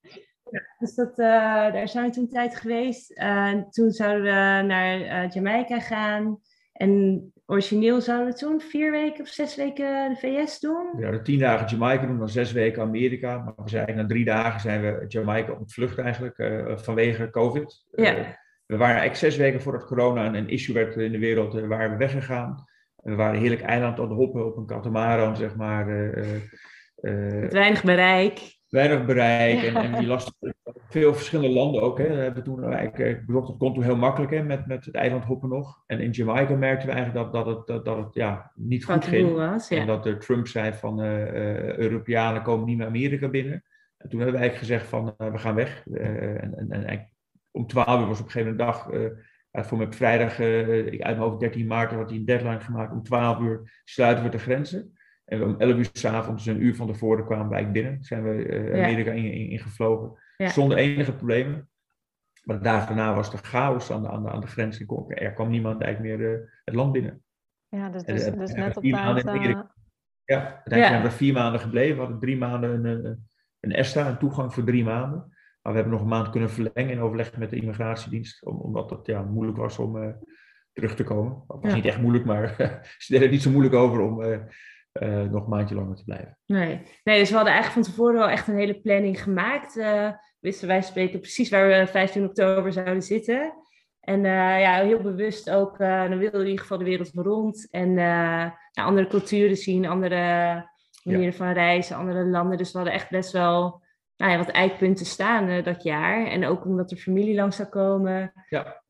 [0.49, 1.25] Ja, dus dat, uh,
[1.73, 3.15] daar zijn we toen tijd geweest.
[3.69, 6.39] toen zouden we naar Jamaica gaan.
[6.73, 10.87] En origineel zouden we toen vier weken of zes weken de VS doen.
[10.97, 13.37] Ja, de tien dagen Jamaica doen, dan zes weken Amerika.
[13.37, 17.85] Maar we zijn na drie dagen zijn we Jamaica ontvlucht eigenlijk uh, vanwege COVID.
[17.91, 18.17] Ja.
[18.17, 18.25] Uh,
[18.65, 21.67] we waren eigenlijk zes weken voordat corona een, een issue werd in de wereld, uh,
[21.67, 22.65] waren we weggegaan.
[22.95, 25.85] We waren heerlijk eiland aan de hoppen op een katamaran, zeg maar.
[27.01, 28.54] Met weinig bereik.
[28.75, 30.37] Weinig bereik en, en die last
[30.89, 31.97] veel verschillende landen ook.
[31.97, 32.07] Hè.
[32.07, 35.23] We hebben toen eigenlijk, eh, dat kon toen heel makkelijk hè, met, met het eiland
[35.23, 35.83] hoppen nog.
[35.85, 39.05] En in Jamaica merkten we eigenlijk dat, dat het, dat, dat het ja, niet goed
[39.05, 39.35] ging.
[39.35, 39.79] Was, ja.
[39.79, 43.63] En dat de Trump zei van uh, Europeanen komen niet meer Amerika binnen.
[43.97, 45.83] En toen hebben we eigenlijk gezegd van we gaan weg.
[45.87, 47.09] en, en, en
[47.51, 48.75] om 12 uur was op een gegeven moment
[49.51, 52.91] dag, voor met vrijdag, ik uit mijn hoofd 13 maart had hij een deadline gemaakt.
[52.91, 54.94] Om 12 uur sluiten we de grenzen.
[55.25, 58.03] En om 11 uur s'avonds, een uur van tevoren, kwamen wij binnen.
[58.03, 60.17] Zijn we Amerika ingevlogen.
[60.37, 61.69] In, in zonder enige problemen.
[62.43, 64.79] Maar de dagen daarna was er chaos aan de, aan de, aan de grens.
[65.07, 67.23] Er kwam niemand eigenlijk meer uh, het land binnen.
[67.67, 69.25] Ja, dus, dus, dus net op tijd...
[69.25, 69.59] Uh...
[70.25, 70.87] Ja, uiteindelijk ja.
[70.87, 71.95] zijn we vier maanden gebleven.
[71.95, 73.27] We hadden drie maanden een,
[73.59, 75.19] een ESTA, een toegang voor drie maanden.
[75.61, 78.45] Maar we hebben nog een maand kunnen verlengen in overleg met de immigratiedienst.
[78.45, 80.09] omdat het ja, moeilijk was om uh,
[80.73, 81.43] terug te komen.
[81.47, 82.55] Het was niet echt moeilijk, maar
[82.97, 84.21] ze deden er niet zo moeilijk over om
[85.01, 86.37] uh, nog een maandje langer te blijven.
[86.45, 86.81] Nee.
[87.03, 89.77] nee, dus we hadden eigenlijk van tevoren wel echt een hele planning gemaakt.
[89.77, 93.53] Uh, wisten wij spreken precies waar we 15 oktober zouden zitten.
[93.99, 97.67] En uh, ja, heel bewust ook, dan wilden we in ieder geval de wereld rond.
[97.71, 100.17] En ja, andere culturen zien, andere
[101.03, 102.57] manieren van reizen, andere landen.
[102.57, 103.83] Dus we hadden echt best wel
[104.17, 106.27] nou ja, wat eikpunten staan dat jaar.
[106.27, 108.33] En ook omdat er familie langs zou komen.
[108.49, 108.83] Ja.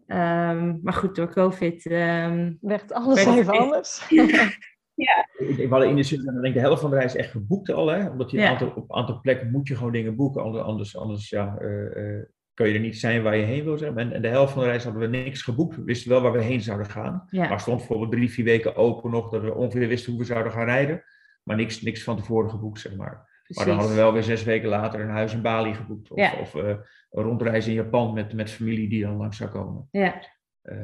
[0.52, 1.86] Um, maar goed, door COVID...
[1.86, 4.08] Um, werd alles werd even anders.
[4.96, 5.28] Ja.
[5.38, 8.10] We hadden in de zin, denk de helft van de reis echt geboekt al, hè?
[8.10, 8.50] Omdat je ja.
[8.50, 12.68] aantal, op een aantal plekken moet je gewoon dingen boeken, anders, anders ja, uh, kun
[12.68, 13.78] je er niet zijn waar je heen wil.
[13.78, 15.76] Zeg en, en de helft van de reis hadden we niks geboekt.
[15.76, 17.28] We wisten wel waar we heen zouden gaan.
[17.30, 17.50] Ja.
[17.50, 20.52] Maar stond bijvoorbeeld drie, vier weken open nog, dat we ongeveer wisten hoe we zouden
[20.52, 21.04] gaan rijden.
[21.44, 23.34] Maar niks, niks van tevoren geboekt, zeg maar.
[23.48, 26.12] Maar dan hadden we wel weer zes weken later een huis in Bali geboekt.
[26.12, 26.34] Of, Ja.
[26.40, 26.68] of eh,
[27.12, 29.88] een rondreis in Japan met, met familie die dan langs zou komen.
[29.92, 30.22] Ja,
[30.62, 30.78] Eh,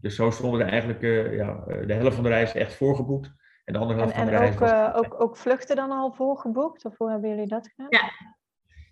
[0.00, 1.02] dus zo stonden er eigenlijk
[1.34, 3.32] ja, de helft van de reis echt voorgeboekt.
[3.70, 4.70] En de andere En, van en de reis ook, was...
[4.70, 6.84] eh, ook, ook vluchten dan al voorgeboekt?
[6.84, 7.86] Of hoe hebben jullie dat gedaan?
[7.90, 8.10] Ja.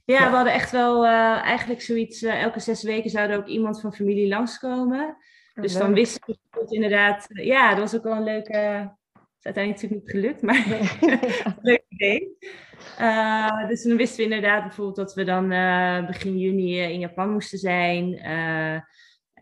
[0.05, 2.23] ja, we hadden echt wel eh, eigenlijk zoiets.
[2.23, 5.17] eh, elke zes weken zou er ook iemand van familie langskomen.
[5.55, 7.27] Dus dan wisten we bijvoorbeeld inderdaad.
[7.29, 8.53] ja, dat was ook wel een leuke.
[8.53, 10.67] Het is uiteindelijk natuurlijk niet gelukt, maar
[11.71, 12.37] leuk idee.
[12.99, 17.31] Eh, dus dan wisten we inderdaad bijvoorbeeld dat we dan eh, begin juni in Japan
[17.31, 18.19] moesten zijn.
[18.19, 18.81] Eh,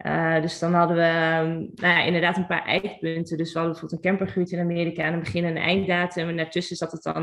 [0.07, 3.37] eh, dus dan hadden we ehm, nou ja, inderdaad een paar eindpunten.
[3.37, 6.29] Dus we hadden bijvoorbeeld een camper gehuurd in Amerika aan een begin- en een einddatum.
[6.29, 7.23] En daartussen zat het dan,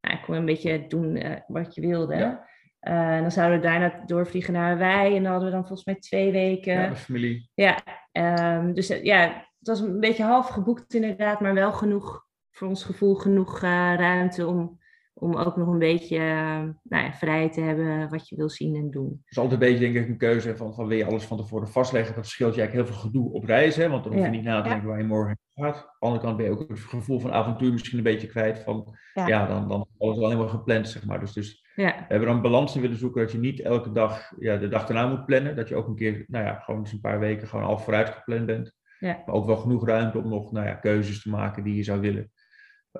[0.00, 2.16] nou, kon je een beetje doen eh, wat je wilde.
[2.16, 2.48] Ja.
[2.80, 5.16] Eh, en dan zouden we daarna doorvliegen naar Hawaii.
[5.16, 6.72] En dan hadden we dan volgens mij twee weken.
[6.72, 7.50] ja, met familie.
[7.54, 7.78] Ja,
[8.12, 12.84] ehm, dus ja, het was een beetje half geboekt inderdaad, maar wel genoeg, voor ons
[12.84, 14.78] gevoel, genoeg ruimte om,
[15.22, 18.74] om ook nog een beetje eh, nou ja, vrij te hebben wat je wil zien
[18.76, 19.08] en doen.
[19.08, 21.36] Het is altijd een beetje denk ik een keuze van, van wil je alles van
[21.36, 22.14] tevoren vastleggen.
[22.14, 23.82] Dat scheelt je eigenlijk heel veel gedoe op reizen.
[23.82, 24.32] hè, Want dan hoef je Ja.
[24.34, 25.76] niet na te denken waar je morgen gaat.
[25.76, 28.58] Aan de andere kant ben je ook het gevoel van avontuur misschien een beetje kwijt.
[28.58, 29.46] Van Ja.
[29.46, 31.20] dan, dan is alles al helemaal gepland zeg maar.
[31.20, 34.32] Dus, dus we hebben dan een balans in willen zoeken dat je niet elke dag
[34.38, 35.56] ja, de dag daarna moet plannen.
[35.56, 38.08] Dat je ook een keer, nou ja, gewoon eens een paar weken gewoon al vooruit
[38.08, 38.72] gepland bent.
[38.98, 39.22] Ja.
[39.26, 42.00] Maar ook wel genoeg ruimte om nog nou ja, keuzes te maken die je zou
[42.00, 42.30] willen.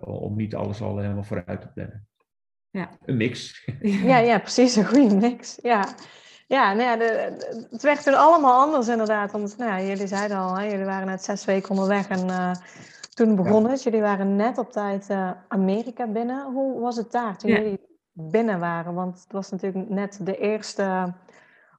[0.01, 2.07] Om niet alles al helemaal vooruit te plannen.
[2.73, 2.89] Ja.
[3.05, 3.65] Een mix.
[4.11, 5.59] Ja, ja, precies, een goede mix.
[5.63, 5.85] Ja,
[6.47, 9.33] ja, nou ja de, de- het werd toen allemaal anders inderdaad.
[9.33, 12.51] Want nou ja, jullie zeiden al, hè, jullie waren net zes weken onderweg en eh,
[13.15, 13.83] toen begon het.
[13.83, 16.53] Jullie waren net op tijd eh, Amerika binnen.
[16.53, 17.57] Hoe was het daar toen Ja.
[17.57, 17.81] jullie
[18.13, 18.95] binnen waren?
[18.95, 21.15] Want het was natuurlijk net de eerste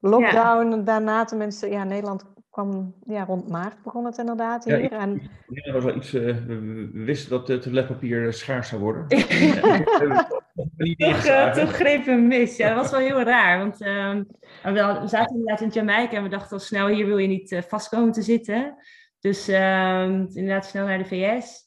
[0.01, 0.83] lockdown.
[0.83, 2.23] Daarna tenminste, ja, Nederland
[2.53, 4.91] kwam ja, rond maart begon het inderdaad Ja, hier.
[4.91, 9.05] En, Ja, dat was wel iets, eh, we, wisten dat het toiletpapier schaars zou worden.
[10.77, 11.65] Niet toch, eh, ingeslagen.
[11.65, 12.57] toch greep mis.
[12.57, 13.57] Ja, dat was wel heel raar.
[13.57, 14.23] Want ehm,
[14.63, 17.61] we, zaten inderdaad in Jamaica en we dachten al snel, hier wil je niet eh,
[17.61, 18.75] vast komen te zitten.
[19.19, 21.61] Dus ehm, inderdaad snel naar de VS.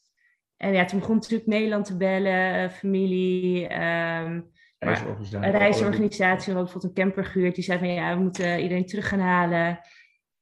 [0.57, 3.67] En ja, toen begon natuurlijk Nederland te bellen, eh, familie.
[3.67, 4.41] ehm,
[4.79, 5.47] Reisorganisatie.
[5.47, 8.85] een reisorganisatie, we hadden bijvoorbeeld een camper gehuurd, die zei van ja, we moeten iedereen
[8.85, 9.79] terug gaan halen.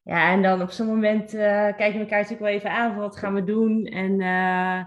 [0.05, 3.01] Ja, en dan op zo'n moment eh, kijken we elkaar natuurlijk wel even aan van
[3.01, 3.85] wat gaan we doen.
[3.85, 4.79] En eh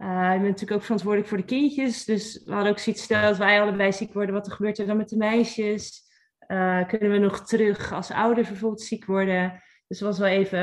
[0.00, 2.04] eh, ik ben natuurlijk ook verantwoordelijk voor de kindjes.
[2.04, 4.86] Dus we hadden ook zoiets stel dat wij allebei ziek worden, wat er gebeurt er
[4.86, 6.08] dan met de meisjes?
[6.86, 9.62] Kunnen we nog terug als ouders bijvoorbeeld ziek worden?
[9.90, 10.58] Dus het was wel even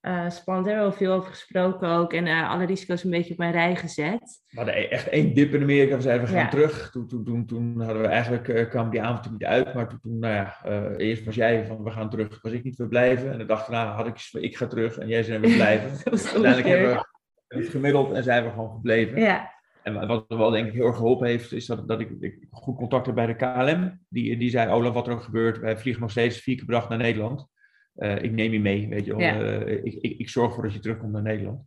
[0.00, 0.66] eh, spannend.
[0.66, 2.12] Daar hebben veel over gesproken ook.
[2.12, 4.42] En eh, alle risico's een beetje op mijn rij gezet.
[4.48, 5.96] We hadden e- echt één dip in Amerika.
[5.96, 6.48] We zeiden, we gaan Ja.
[6.48, 6.90] terug.
[6.90, 9.74] Toen, toen, toen, toen hadden we eigenlijk, eh, kwam die avond niet uit.
[9.74, 10.56] Maar toen, toen nou ja,
[10.96, 12.42] eerst was jij van, we gaan terug.
[12.42, 13.32] Was ik niet, we blijven.
[13.32, 14.98] En de dag daarna had ik, ik ga terug.
[14.98, 15.90] En jij zei, we blijven.
[16.12, 17.04] Uiteindelijk hebben
[17.48, 19.20] we het gemiddeld en zijn we gewoon gebleven.
[19.20, 22.10] Ja, En wat me wel denk ik heel erg geholpen heeft, is dat, dat ik,
[22.20, 24.00] ik goed contact heb bij de KLM.
[24.08, 26.74] Die, die zei, Olaf, wat er ook gebeurt, wij vliegen nog steeds vier keer per
[26.74, 27.52] dag naar Nederland.
[27.94, 29.20] Eh, ik neem je mee, weet je wel.
[29.20, 29.40] Ja.
[29.42, 31.62] Eh, ik, ik, ik zorg ervoor dat je terugkomt naar Nederland.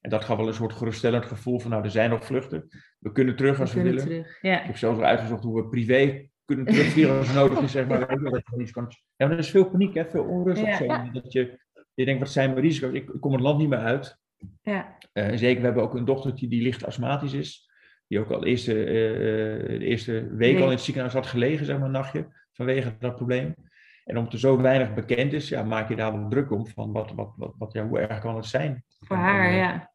[0.00, 2.68] En dat gaf wel een soort geruststellend gevoel van, nou, er zijn nog vluchten.
[2.98, 4.00] We kunnen terug als we, willen.
[4.04, 4.38] terug.
[4.42, 4.60] Ja.
[4.60, 7.86] Ik heb zelfs al uitgezocht hoe we privé kunnen terugvliegen als het nodig is, zeg
[7.86, 7.98] maar.
[8.30, 10.68] Dat je iets kan- Ja, er is veel paniek, hè, veel onrust Ja.
[10.70, 10.86] of zo.
[11.12, 11.58] Dat je,
[11.94, 12.92] je denkt, wat zijn mijn risico's?
[12.92, 14.18] Ik, ik kom het land niet meer uit.
[14.62, 14.98] Ja.
[15.12, 17.70] Eh, zeker, we hebben ook een dochtertje die licht astmatisch is.
[18.06, 21.76] Die ook al de eerste, de eerste week al in het ziekenhuis had gelegen, zeg
[21.76, 22.26] maar, een nachtje.
[22.52, 23.54] Vanwege dat probleem.
[24.04, 26.66] En omdat er zo weinig bekend is, ja, maak je daar wel druk om.
[26.66, 28.84] Van wat, wat, wat, wat, ja, hoe erg kan het zijn?
[29.00, 29.90] Voor En, haar, eh, ja.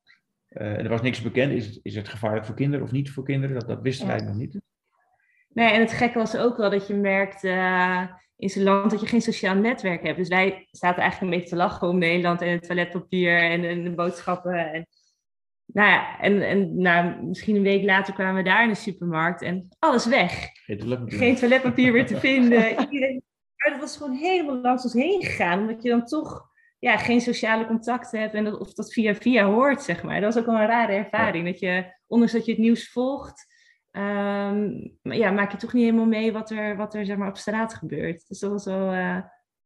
[0.47, 1.51] eh, en er was niks bekend.
[1.51, 3.59] Is het, is het gevaarlijk voor kinderen of niet voor kinderen?
[3.59, 4.15] Dat, dat wisten Ja.
[4.15, 4.61] wij nog niet.
[5.49, 8.03] Nee, en het gekke was ook wel dat je merkt eh,
[8.35, 10.17] in zo'n land dat je geen sociaal netwerk hebt.
[10.17, 13.83] Dus wij zaten eigenlijk een beetje te lachen om Nederland en het toiletpapier en, en
[13.83, 14.73] de boodschappen.
[14.73, 14.87] En,
[15.65, 19.41] nou ja, en, en nou, misschien een week later kwamen we daar in de supermarkt
[19.41, 20.49] en alles weg.
[20.65, 21.17] Geen toiletpapier.
[21.17, 22.69] Geen toiletpapier meer te vinden.
[22.91, 23.23] Iedereen,
[23.69, 26.49] maar dat was gewoon helemaal langs ons heen gegaan, omdat je dan toch
[26.79, 30.21] ja, geen sociale contacten hebt en dat, of dat via via hoort, zeg maar.
[30.21, 33.45] Dat was ook wel een rare ervaring, dat je, ondanks dat je het nieuws volgt,
[33.91, 34.69] ehm,
[35.01, 37.37] maar ja, maak je toch niet helemaal mee wat er, wat er zeg maar, op
[37.37, 38.27] straat gebeurt.
[38.27, 38.91] Dus dat was wel...
[38.91, 39.17] eh,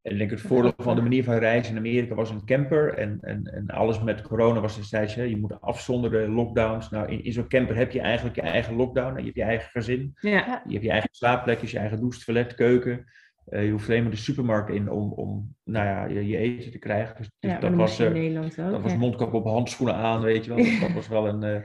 [0.02, 2.94] ik denk het voordeel van de manier van reizen in Amerika was een camper.
[2.94, 6.90] En, en, en alles met corona was destijds, hè, je moet afzonderen, lockdowns.
[6.90, 9.16] Nou, in, in zo'n camper heb je eigenlijk je eigen lockdown.
[9.18, 10.12] Je hebt je eigen gezin.
[10.20, 13.04] ja, Je hebt je eigen slaapplekjes, je eigen douche, toilet, keuken.
[13.46, 16.70] Eh, je hoeft alleen maar de supermarkt in om, om nou ja, je, je eten
[16.70, 17.16] te krijgen.
[17.16, 18.70] Dus, ja, dat, was, in eh, Nederland ook.
[18.70, 20.64] dat was mondkap op, handschoenen aan, weet je wel.
[20.64, 21.62] Dus dat was wel een eh,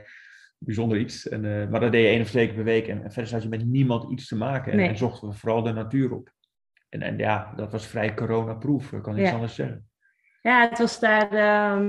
[0.58, 1.28] bijzonder iets.
[1.28, 2.88] En, maar dat deed je één of twee keer per week.
[2.88, 4.72] En, en verder had je met niemand iets te maken.
[4.72, 4.88] En, Nee.
[4.88, 6.32] en zochten we vooral de natuur op.
[6.88, 9.32] En, en ja, dat was vrij coronaproof, ik kan Ja.
[9.32, 9.88] anders zeggen.
[10.42, 11.30] Ja, het was daar.
[11.32, 11.88] ehm,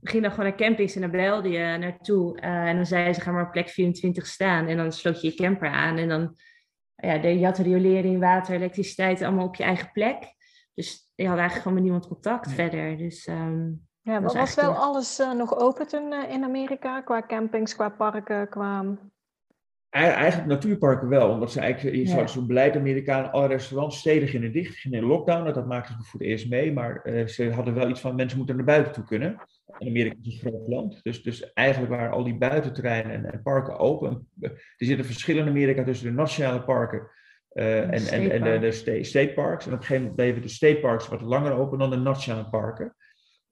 [0.00, 2.40] we gingen dan gewoon naar campings en daar belde je naartoe.
[2.40, 4.66] En dan zeiden ze: ga maar op plek 24 staan.
[4.66, 5.96] En dan sloot je je camper aan.
[5.96, 6.36] En dan.
[7.00, 10.34] Ja, de, je had riolering, water, elektriciteit allemaal op je eigen plek.
[10.74, 12.54] Dus je had eigenlijk gewoon met niemand contact Nee.
[12.54, 12.96] verder.
[12.96, 17.00] Dus ehm, Ja, was, was wel alles eh, nog open toen eh, in Amerika?
[17.00, 18.84] Qua campings, qua parken, qua...
[19.90, 22.26] Ei- Eigenlijk natuurparken wel, omdat ze eigenlijk, je Ja.
[22.26, 25.52] zo'n beleid Amerikanen, alle restaurants, steden gingen dicht, gingen in lockdown.
[25.52, 28.38] Dat maakten ze voor het eerst mee, maar eh, ze hadden wel iets van mensen
[28.38, 29.40] moeten naar buiten toe kunnen.
[29.78, 33.42] En Amerika is een groot land, dus, dus eigenlijk waren al die buitenterreinen en, en
[33.42, 34.28] parken open.
[34.40, 37.10] Er zitten verschillen in Amerika tussen de nationale parken
[37.48, 39.66] eh, en, en, en de, de state, state parks.
[39.66, 42.48] En op een gegeven moment bleven de state parks wat langer open dan de nationale
[42.48, 42.94] parken.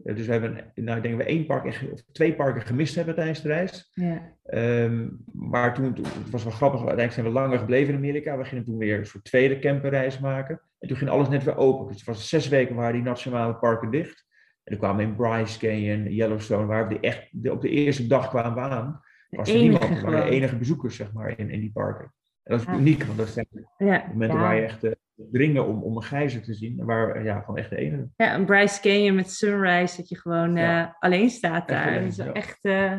[0.06, 2.94] Eh, dus we hebben, nou, ik denk we één park echt, of twee parken gemist
[2.94, 3.90] hebben tijdens de reis.
[3.94, 4.34] ja.
[4.44, 8.36] Ehm, maar toen, toen- het was wel grappig, uiteindelijk zijn we langer gebleven in Amerika.
[8.38, 10.60] We gingen toen weer een soort tweede camperreis maken.
[10.78, 11.86] En toen ging alles net weer open.
[11.86, 14.24] Dus het was zes weken waren die nationale parken dicht.
[14.64, 17.68] En toen kwamen we in Bryce Canyon, Yellowstone, waar we die echt, de- op de
[17.68, 19.00] eerste dag kwamen we aan.
[19.30, 22.12] Was er niemand, we waren de enige bezoekers, zeg maar, in, in die parken.
[22.42, 22.78] En dat is Ja.
[22.78, 23.46] uniek, want dat zijn
[23.78, 24.04] Ja.
[24.12, 26.80] momenten waar je echt eh, dringen om, om een gijzer te zien.
[26.80, 28.08] En waar ja, gewoon echt de enige.
[28.16, 30.86] ja, een Bryce Canyon met sunrise, dat je gewoon Ja.
[30.86, 31.86] eh, alleen staat Echt daar.
[31.88, 32.32] alleen, dat is ja.
[32.32, 32.92] echt eh,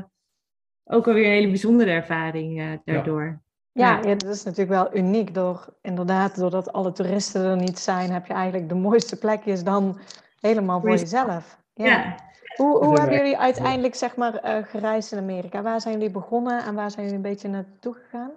[0.84, 3.42] ook alweer een hele bijzondere ervaring eh, daardoor.
[3.72, 4.10] Ja, Ja.
[4.10, 5.34] ja, dat is natuurlijk wel uniek.
[5.34, 10.00] Door, inderdaad, doordat alle toeristen er niet zijn, heb je eigenlijk de mooiste plekjes dan
[10.40, 11.58] helemaal voor jezelf.
[11.74, 11.86] Ja.
[11.86, 12.16] Ja.
[12.56, 15.62] Hoe, hoe hebben jullie uiteindelijk zeg maar, eh, gereisd in Amerika?
[15.62, 18.32] Waar zijn jullie begonnen en waar zijn jullie een beetje naartoe gegaan?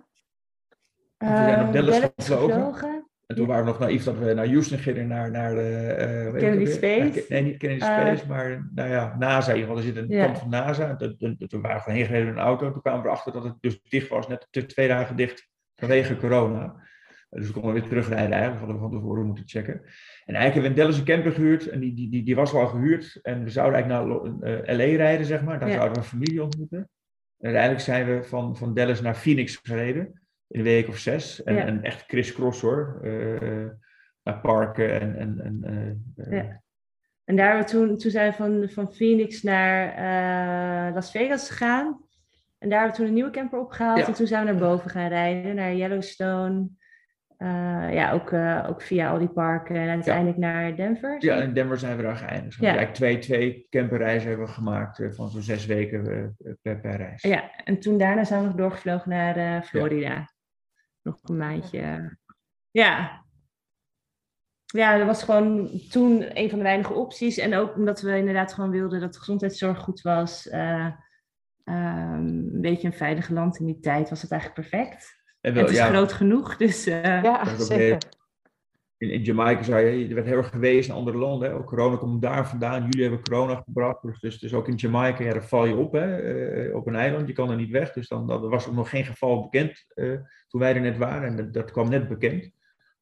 [1.18, 3.09] we zijn op Eh, Dallas Dallas gevlogen.
[3.30, 5.60] En toen waren we nog naïef dat we naar Houston gingen, naar, naar de...
[5.60, 6.70] eh, Kennedy?
[6.70, 7.24] Space?
[7.28, 9.76] Nee, niet Kennedy Eh, Space, maar nou ja, NASA in ieder geval.
[9.76, 10.88] Er zit een kant van NASA.
[10.88, 10.96] En
[11.48, 12.72] Toen, waren we gewoon heen gereden in een auto.
[12.72, 16.88] Toen kwamen we erachter dat het dus dicht was, net twee dagen dicht vanwege corona.
[17.30, 19.74] Dus we konden weer terugrijden eigenlijk, hadden we van tevoren moeten checken.
[20.24, 22.52] En eigenlijk hebben we in Dallas een camper gehuurd en die, die, die, die was
[22.54, 23.18] al gehuurd.
[23.22, 25.58] En we zouden eigenlijk naar Lo- eh, LA rijden, zeg maar.
[25.58, 25.74] Daar Ja.
[25.74, 26.78] zouden we een familie ontmoeten.
[26.78, 26.88] En
[27.46, 30.19] uiteindelijk zijn we van, van Dallas naar Phoenix gereden,
[30.50, 31.42] in een week of zes.
[31.42, 31.66] En, Ja.
[31.66, 33.00] en echt crisscross hoor.
[33.02, 33.66] Eh,
[34.22, 35.16] naar parken en...
[35.16, 35.60] en, en
[36.16, 36.60] eh, eh, Ja.
[37.24, 39.88] En daar we toen, toen zijn we van, van Phoenix naar
[40.88, 42.04] eh, Las Vegas gegaan.
[42.58, 43.98] En daar hebben we toen een nieuwe camper opgehaald.
[43.98, 44.06] Ja.
[44.06, 46.68] En toen zijn we naar boven gaan rijden, naar Yellowstone.
[47.36, 49.76] Eh, ja, ook, eh, ook via al die parken.
[49.76, 51.16] En uiteindelijk naar Denver.
[51.18, 52.56] Ja, in Denver zijn we daar geëindigd.
[52.56, 56.80] We eigenlijk twee, twee camperreizen hebben we gemaakt eh, van zo'n zes weken eh, per,
[56.80, 57.22] per reis.
[57.22, 60.30] Ja, en toen daarna zijn we nog doorgevlogen naar eh, Florida.
[61.02, 62.16] Nog een maandje.
[62.70, 63.24] Ja.
[64.64, 67.38] Ja, dat was gewoon toen een van de weinige opties.
[67.38, 70.48] En ook omdat we inderdaad gewoon wilden dat de gezondheidszorg goed was.
[70.48, 70.86] eh,
[71.64, 75.18] ehm, een beetje een veilig land in die tijd was het eigenlijk perfect.
[75.40, 77.98] En En wel, het is ja, groot genoeg, dus eh, Ja, dat zeker.
[78.96, 81.48] in, in Jamaica zou je, er werd heel erg gewezen in andere landen.
[81.50, 81.54] Hè.
[81.54, 82.82] Ook corona komt daar vandaan.
[82.82, 84.02] Jullie hebben corona gebracht.
[84.02, 86.96] Dus, dus, dus ook in Jamaica, ja, daar val je op hè, eh, op een
[86.96, 87.26] eiland.
[87.28, 87.92] Je kan er niet weg.
[87.92, 90.12] Dus dan, dan er was ook nog geen geval bekend eh,
[90.50, 91.28] toen wij er net waren.
[91.28, 92.50] En dat, dat kwam net bekend.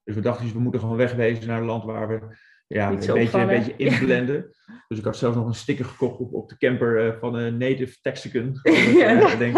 [0.05, 2.95] Dus we dachten, dus we moeten gewoon wegwezen naar een land waar we ja, een
[2.97, 4.55] beetje, een beetje inblenden.
[4.89, 7.57] Dus ik had zelfs nog een sticker gekocht op, op de camper eh, van een
[7.57, 8.51] native Texican.
[8.63, 9.21] Gewoon, Ja.
[9.21, 9.57] eh, denk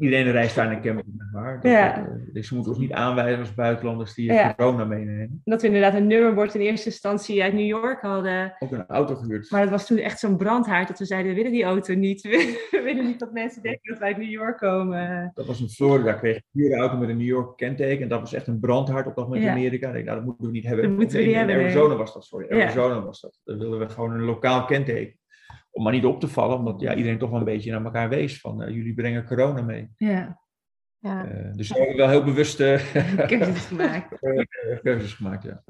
[0.00, 1.04] iedereen reist daar een camper.
[1.18, 1.60] zeg Maar.
[1.60, 1.96] Dat, Ja.
[1.96, 4.54] eh, dus ze moeten ons niet aanwijzen als buitenlanders die Ja.
[4.54, 5.40] corona meenemen.
[5.44, 8.52] dat we inderdaad een nummerbord in eerste instantie uit New York hadden.
[8.58, 9.50] Ook een auto gehuurd.
[9.50, 12.22] Maar het was toen echt zo'n brandhaard dat we zeiden, we willen die auto niet.
[12.70, 15.30] We willen niet dat mensen denken dat wij uit New York komen.
[15.34, 16.12] Dat was in Florida.
[16.12, 18.02] kreeg ik een auto met een New York kenteken.
[18.02, 19.50] En dat was echt een brandhaard op dat moment Ja.
[19.50, 19.86] in Amerika.
[19.88, 20.84] Ik dacht, nou, dat moeten we niet hebben.
[20.88, 21.64] Dat moeten we in, niet in hebben, nee.
[21.74, 22.60] Arizona was dat, sorry.
[22.60, 23.40] Arizona was dat.
[23.44, 25.18] Dan wilden we gewoon een lokaal kenteken.
[25.70, 28.08] Om maar niet op te vallen, omdat ja, iedereen toch wel een beetje naar elkaar
[28.08, 28.40] wees.
[28.40, 29.90] Van, eh, jullie brengen corona mee.
[29.96, 30.40] Ja,
[30.98, 31.24] Ja.
[31.24, 32.94] Eh, dus we hebben wel heel bewust eh,
[33.26, 34.18] keuzes gemaakt.
[34.82, 35.62] keuzes gemaakt, ja.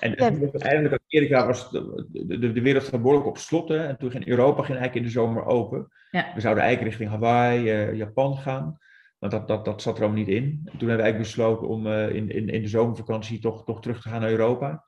[0.00, 0.24] En Ja.
[0.52, 3.68] uiteindelijk Amerika was de, de, de wereld staat behoorlijk op slot.
[3.68, 5.88] Hè, en toen ging Europa ging eigenlijk in de zomer open.
[6.10, 6.32] Ja.
[6.34, 8.78] We zouden eigenlijk richting Hawaii, Japan gaan.
[9.18, 10.44] Maar dat, dat, dat zat er allemaal niet in.
[10.44, 13.80] En toen hebben we eigenlijk besloten om eh, in, in, in de zomervakantie toch, toch
[13.80, 14.84] terug te gaan naar Europa.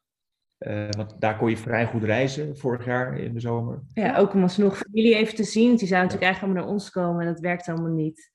[0.61, 3.83] Eh, want daar kon je vrij goed reizen vorig jaar in de zomer.
[3.93, 5.77] Ja, ook om alsnog familie even te zien.
[5.77, 8.31] Die zouden natuurlijk eigenlijk allemaal naar ons komen en dat werkt allemaal niet.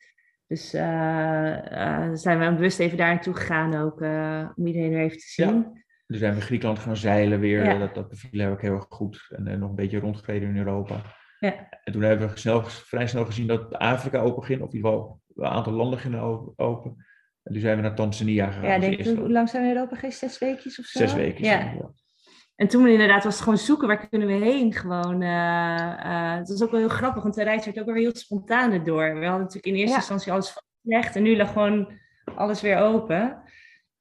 [0.47, 5.01] Dus eh, eh, zijn we bewust even daar naartoe gegaan ook, eh, om iedereen weer
[5.01, 5.83] even te zien.
[6.07, 7.63] Dus zijn we in Griekenland gaan zeilen weer.
[7.63, 7.77] Ja.
[7.77, 9.27] Dat, dat beviel ook heel erg goed.
[9.29, 11.01] En nog een beetje rondgereden in Europa.
[11.39, 11.69] Ja.
[11.83, 14.61] En toen hebben we snel, vrij snel gezien dat Afrika open ging.
[14.61, 16.21] Of in ieder geval een aantal landen gingen
[16.55, 16.95] open.
[17.43, 18.81] En toen zijn we naar Tanzania gegaan.
[18.81, 20.19] Ja, als denk, hoe lang zijn we in Europa geweest?
[20.19, 20.99] Zes weekjes of zo?
[20.99, 21.45] Zes weken.
[21.45, 21.73] Ja.
[22.55, 24.73] En toen inderdaad was het gewoon zoeken, waar kunnen we heen?
[24.73, 27.95] Gewoon, eh, eh, het was ook wel heel grappig, want de reis werd ook weer
[27.95, 29.13] heel spontaan erdoor.
[29.13, 29.95] We hadden natuurlijk in eerste Ja.
[29.95, 31.91] instantie alles vastgelegd en nu lag gewoon
[32.35, 33.43] alles weer open.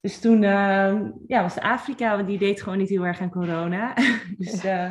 [0.00, 3.94] dus toen ehm, ja, was Afrika, want die deed gewoon niet heel erg aan corona.
[4.38, 4.90] dus, uh,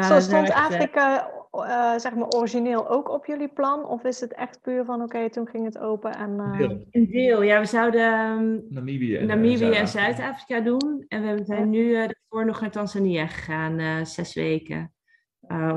[0.00, 3.86] Zo stond Afrika uh, zeg maar origineel ook op jullie plan?
[3.86, 6.30] Of is het echt puur van oké, toen ging het open en...
[6.30, 6.70] Uh...
[6.90, 7.60] Een deel, ja.
[7.60, 11.04] We zouden Namibië en, Namibië en Zuid-Afrika doen.
[11.08, 14.92] En we zijn nu uh, daarvoor nog naar Tanzania gegaan, zes weken.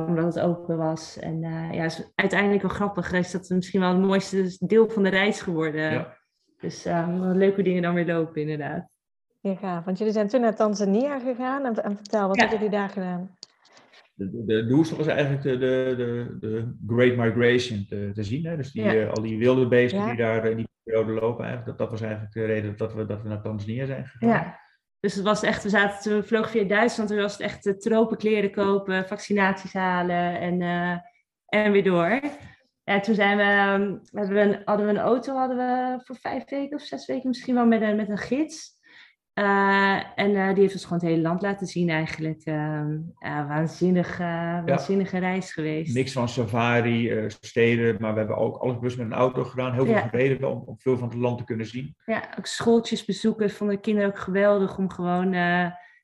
[0.08, 1.20] omdat het open was.
[1.20, 1.40] En
[1.72, 3.12] ja, het is uiteindelijk wel grappig.
[3.12, 5.92] Is dat misschien wel het mooiste deel van de reis geworden.
[5.92, 6.18] Ja.
[6.60, 8.88] Dus wat leuke dingen dan weer lopen, inderdaad.
[9.42, 9.86] Ja, gaaf.
[9.86, 11.66] Want jullie zijn toen naar Tanzania gegaan.
[11.66, 12.42] En, en vertel, wat ja.
[12.42, 13.36] hebben jullie daar gedaan?
[14.16, 18.46] De, de, de was eigenlijk de, de, de, Great Migration te, te zien.
[18.46, 18.58] Hè?
[18.58, 19.08] Dus die, ja.
[19.08, 22.34] al die wilde beesten die daar in die periode lopen, eigenlijk, dat, dat was eigenlijk
[22.34, 24.30] de reden dat we, dat we naar Tanzania zijn gegaan.
[24.30, 24.60] Ja,
[25.00, 27.74] dus het was echt, we, zaten, we vlogen via Duitsland, toen was het echt uh,
[27.74, 30.98] tropenkleren kopen, vaccinaties halen en, uh,
[31.46, 32.20] en weer door.
[32.84, 36.50] En toen zijn we, we hebben een, hadden we een auto hadden we voor vijf
[36.50, 38.75] weken of zes weken misschien wel met een, met een gids.
[39.40, 42.46] Uh, en uh, die heeft ons gewoon het hele land laten zien eigenlijk.
[42.46, 42.82] Uh,
[43.20, 44.18] waanzinnig,
[44.66, 45.22] waanzinnige ja.
[45.22, 45.96] reis geweest.
[45.96, 49.74] Niks van safari, steden, maar we hebben ook alles bewust met een auto gedaan.
[49.74, 50.08] Heel veel ja.
[50.08, 51.96] gereden om, om veel van het land te kunnen zien.
[52.06, 53.50] Ja, ook schooltjes bezoeken.
[53.50, 55.36] Vonden de kinderen ook geweldig om gewoon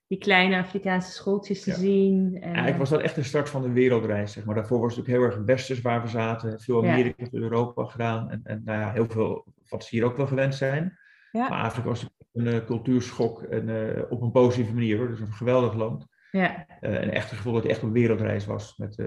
[0.06, 1.76] die kleine Afrikaanse schooltjes te ja.
[1.76, 2.34] zien.
[2.34, 4.54] En, Eigenlijk was dat echt de start van de wereldreis, zeg maar.
[4.54, 6.60] Daarvoor was het ook heel erg westers waar we zaten.
[6.60, 8.30] Veel Amerika, Europa gedaan.
[8.30, 10.98] En, en nou ja, heel veel wat ze hier ook wel gewend zijn.
[11.32, 15.08] Maar Afrika was een uh, cultuurschok en, uh, op een positieve manier hoor.
[15.08, 16.06] Dus een geweldig land.
[16.30, 16.66] Ja.
[16.80, 19.04] En echt het gevoel dat het echt een wereldreis was met,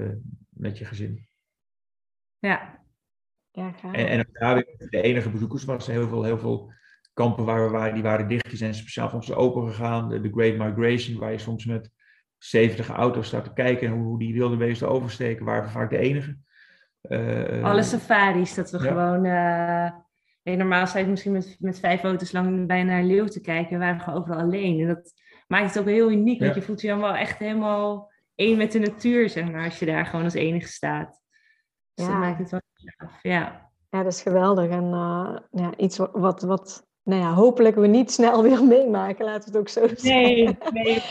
[0.50, 1.28] met je gezin.
[2.40, 2.80] Ja.
[3.52, 3.94] ja gaaf.
[3.94, 6.74] en, en daar de enige bezoekers was heel veel, heel veel
[7.14, 8.50] kampen waar we waren, die waren dicht.
[8.50, 10.10] Die zijn speciaal voor ons open gegaan.
[10.10, 11.92] De, de Great Migration, waar je soms met
[12.38, 15.98] 70 auto's staat te kijken hoe, hoe die wilde beesten oversteken, waren we vaak de
[15.98, 16.38] enige.
[17.64, 18.84] Alle safaris, dat we ja.
[18.84, 19.26] gewoon
[20.54, 23.72] Normaal sta je misschien met, met vijf auto's lang bijna naar een leeuw te kijken.
[23.72, 24.80] We waren gewoon overal alleen.
[24.80, 25.14] En dat
[25.48, 26.40] maakt het ook heel uniek.
[26.40, 29.64] Want je voelt je dan wel echt helemaal één met de natuur, zeg maar.
[29.64, 31.22] Als je daar gewoon als enige staat.
[31.94, 32.12] Dus ja.
[32.12, 33.70] dat maakt het wel gaaf, ja.
[33.90, 34.70] Ja, dat is geweldig.
[34.70, 39.26] En uh, ja, iets wat, wat nou ja, hopelijk we niet snel weer meemaken.
[39.26, 40.20] Laten we het ook zo zeggen.
[40.20, 41.02] Nee, nee.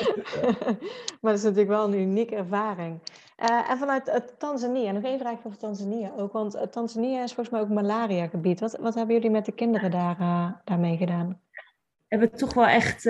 [1.20, 3.00] maar dat is natuurlijk wel een unieke ervaring.
[3.42, 6.32] Uh, en vanuit uh, Tanzania, nog één vraag over Tanzania ook.
[6.32, 8.60] Want uh, Tanzania is volgens mij ook een malaria-gebied.
[8.60, 10.16] Wat, wat hebben jullie met de kinderen daar,
[10.64, 11.42] daarmee gedaan?
[12.08, 13.02] We hebben toch wel echt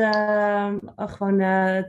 [0.96, 1.38] gewoon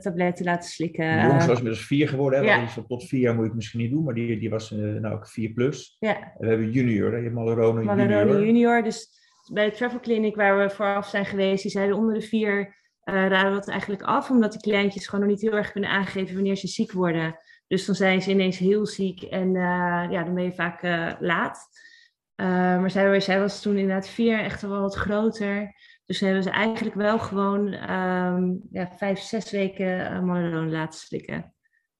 [0.00, 1.16] tabletten laten slikken.
[1.16, 2.38] De jongens was inmiddels vier geworden.
[2.38, 2.44] Hè?
[2.44, 2.66] Ja.
[2.88, 4.04] Tot vier jaar moet je het misschien niet doen.
[4.04, 5.96] Maar die, die was nou ook vier plus.
[5.98, 6.16] Ja.
[6.18, 7.16] En we hebben junior, hè?
[7.16, 7.96] je hebt Malerone junior.
[7.96, 8.82] Malerone junior.
[8.82, 9.08] Dus
[9.52, 13.28] bij de travel clinic waar we vooraf zijn geweest, die zeiden onder de vier uh,
[13.28, 16.34] raden we het eigenlijk af, omdat die kleintjes gewoon nog niet heel erg kunnen aangeven
[16.34, 17.36] wanneer ze ziek worden.
[17.66, 21.12] Dus dan zijn ze ineens heel ziek en uh, ja, dan ben je vaak uh,
[21.18, 21.68] laat.
[22.36, 25.74] maar zij, zij, was toen inderdaad vier, echt wel wat groter.
[26.04, 31.54] Dus hebben ze eigenlijk wel gewoon um, ja, vijf, zes weken uh, laten slikken.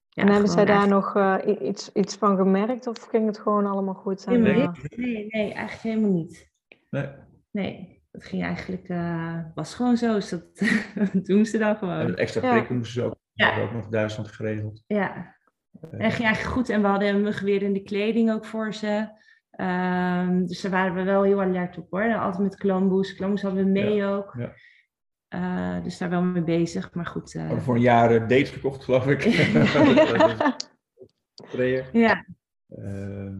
[0.09, 1.17] Ja, en hebben zij daar nog
[1.61, 4.25] iets, iets van gemerkt of ging het gewoon allemaal goed?
[4.25, 6.51] Nee, nee, nee, eigenlijk helemaal niet.
[6.89, 7.09] Nee.
[7.51, 10.13] Nee, dat ging eigenlijk, uh, was gewoon zo.
[10.13, 10.43] Dus dat
[11.27, 11.99] doen ze dan gewoon.
[11.99, 12.77] En extra prikken ja.
[12.77, 13.15] moesten ze ook.
[13.33, 13.61] Ja.
[13.61, 14.83] ook nog Duitsland geregeld.
[14.87, 15.36] Ja.
[15.81, 16.69] Uh, en ging eigenlijk goed.
[16.69, 19.15] En we hadden een muggenweer in de kleding ook voor ze.
[19.61, 22.15] Um, dus daar waren we wel heel alert op hoor.
[22.15, 23.15] Altijd met klamboes.
[23.15, 24.15] Klamboes hadden we mee ja.
[24.15, 24.35] ook.
[24.37, 24.53] Ja.
[25.29, 26.93] Uh, dus daar wel mee bezig.
[26.93, 27.31] Maar goed.
[27.31, 29.23] we hadden voor een jaar dates gekocht, geloof ik.
[31.91, 32.25] ja.
[32.69, 33.35] Ehm,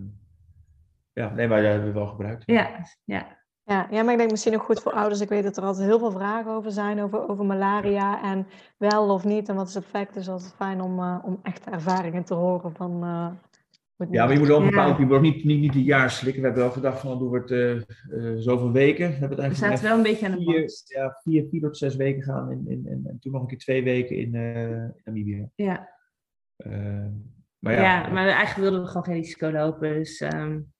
[1.14, 2.44] ja, nee, maar dat hebben we wel gebruikt.
[2.46, 3.37] Ja, ja.
[3.70, 5.22] Ja, ja, maar ik denk misschien ook goed voor ouders.
[5.22, 9.10] Ik weet dat er altijd heel veel vragen over zijn, over, over malaria en wel
[9.10, 10.14] of niet en wat is het effect.
[10.14, 13.04] Dus altijd fijn om, uh, om echte ervaringen te horen van...
[13.04, 13.30] Uh,
[14.12, 16.42] ja, maar je moet ook bepaald, je moet ook niet, niet, niet een jaar slikken.
[16.42, 19.10] We hebben wel gedacht van, dan doen we het uh, zoveel weken.
[19.10, 21.78] We, hebben het we zaten wel een beetje aan de vier, ja, vier, vier tot
[21.78, 24.94] zes weken gaan in, in, in, en toen nog een keer twee weken in, in
[25.04, 25.50] Namibië.
[25.56, 25.90] Ja.
[27.60, 30.22] maar ja, ja, maar eigenlijk wilden we gewoon geen risico lopen, dus...
[30.22, 30.76] Um...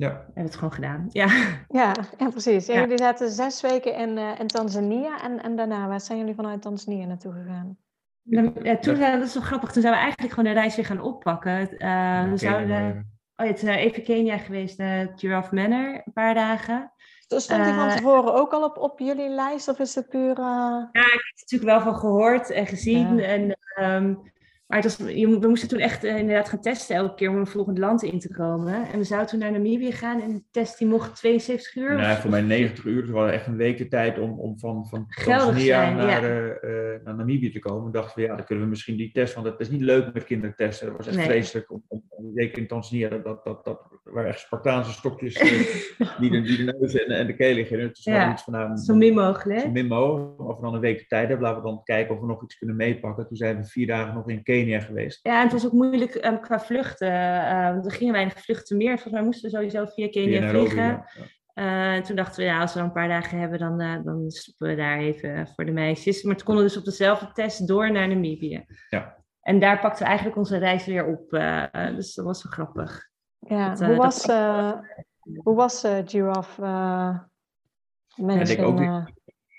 [0.00, 0.08] Ja.
[0.08, 1.06] We hebben het gewoon gedaan.
[1.08, 1.26] Ja,
[1.68, 2.66] ja, ja precies.
[2.66, 6.34] Ja, Jullie zaten zes weken in, uh, in Tanzania en, en daarna, waar zijn jullie
[6.34, 7.78] vanuit Tanzania naartoe gegaan?
[8.22, 10.84] Ja, toen, uh, dat is wel grappig, toen zijn we eigenlijk gewoon de reis weer
[10.84, 11.60] gaan oppakken.
[11.60, 14.82] Uh, ja, we zouden, oh, het is even Kenia geweest,
[15.14, 16.92] Giraffe Manor, een paar dagen.
[17.28, 20.40] Dus stond die van tevoren ook al op, op jullie lijst of is het puur...
[20.40, 23.18] Ja, ik heb er natuurlijk wel van gehoord en gezien.
[23.18, 24.22] En um,
[24.70, 27.78] maar was, we moesten toen echt uh, inderdaad gaan testen elke keer om een volgend
[27.78, 28.88] land in te komen.
[28.92, 31.96] En we zouden toen naar Namibië gaan en de test die mocht 72 uur.
[31.96, 33.00] Nee, voor mij 90 uur.
[33.00, 36.30] Dus we hadden echt een week de tijd om, om van, van Tanzania naar, ja.
[36.30, 37.84] uh, uh, naar Namibië te komen.
[37.84, 40.12] We dachten we, ja, dan kunnen we misschien die test, want het is niet leuk
[40.12, 40.86] met kinderen testen.
[40.86, 41.26] Dat was echt nee.
[41.26, 42.02] vreselijk om, om,
[42.34, 45.48] zeker in Tanzania, dat, dat, dat, dat waren echt Spartaanse stokjes eh,
[46.20, 47.78] die, de, die de neus en, en de keel liggen.
[47.78, 49.60] Dus we Ja, iets van, nou, Zo min mogelijk.
[49.60, 50.40] zo min mogelijk.
[50.40, 52.42] Of we dan een week de tijd hebben, laten we dan kijken of we nog
[52.42, 53.26] iets kunnen meepakken.
[53.26, 55.20] Toen zijn we vier dagen nog in Kenia geweest.
[55.22, 57.08] Ja, en het was ook moeilijk ehm, qua vluchten.
[57.08, 58.92] eh, er gingen weinig vluchten meer.
[58.92, 60.82] Volgens mij moesten we sowieso via Kenia Via vliegen.
[60.84, 61.04] ja.
[61.54, 64.04] Eh, en toen dachten we, ja, als we dan een paar dagen hebben, dan, eh,
[64.04, 66.22] dan stoppen we daar even voor de meisjes.
[66.22, 68.64] Maar toen konden we dus op dezelfde test door naar Namibië.
[68.88, 69.16] Ja.
[69.42, 71.32] En daar pakten we eigenlijk onze reis weer op.
[71.32, 73.08] eh, dus dat was wel grappig.
[73.38, 74.72] Ja, Dat, hoe dat was, eh
[75.42, 77.18] hoe was eh Giraffe eh
[78.16, 78.58] mensen?
[78.58, 78.88] ik ook niet.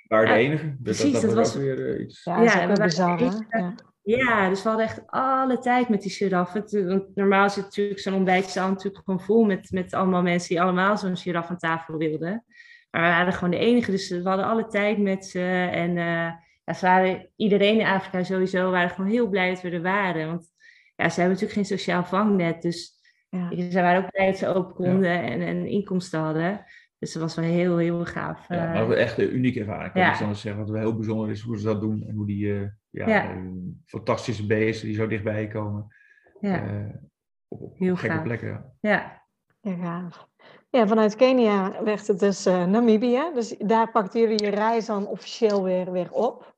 [0.08, 0.76] waren de Ja, enige.
[0.80, 2.24] Dus precies, dat, dat was weer iets.
[2.24, 3.26] ja, dat is Ja, ook bizar, hè?
[3.26, 3.74] echt, Ja.
[4.04, 6.58] Ja, dus we hadden echt alle tijd met die giraffe.
[6.58, 10.62] Het- Want normaal zit natuurlijk zo'n ontbijtzaal natuurlijk gewoon vol met, met allemaal mensen die
[10.62, 12.46] allemaal zo'n giraffe aan tafel wilden.
[12.92, 15.40] Maar we waren gewoon de enige, dus we hadden alle tijd met ze.
[15.72, 16.32] En eh,
[16.64, 20.28] ja, ze waren, iedereen in Afrika sowieso waren gewoon heel blij dat we er waren.
[20.28, 20.46] Want
[20.96, 22.62] ja, ze hebben natuurlijk geen sociaal vangnet.
[22.62, 23.00] Dus
[23.30, 23.70] Ja.
[23.72, 26.66] ze waren ook blij dat ze open konden en, en inkomsten hadden.
[27.02, 28.48] Dus dat was wel heel, heel gaaf.
[28.48, 28.64] Ja, eh.
[28.64, 29.86] maar dat was echt een unieke ervaring.
[29.88, 30.18] Ik kan Ja.
[30.20, 30.62] anders zeggen.
[30.62, 32.04] Wat wel heel bijzonder is hoe ze dat doen.
[32.08, 33.30] En hoe die eh, ja, Ja.
[33.32, 33.38] eh,
[33.86, 35.88] fantastische beesten die zo dichtbij komen.
[36.40, 36.96] ja, eh,
[37.48, 38.24] op, op Heel gekke gaaf.
[38.24, 38.48] plekken.
[38.48, 38.66] Ja.
[38.80, 39.22] ja.
[39.62, 40.28] Ja, gaaf.
[40.70, 43.22] Ja, vanuit Kenia werd het dus eh, Namibië.
[43.34, 46.56] Dus daar pakten jullie je reis dan officieel weer, weer op.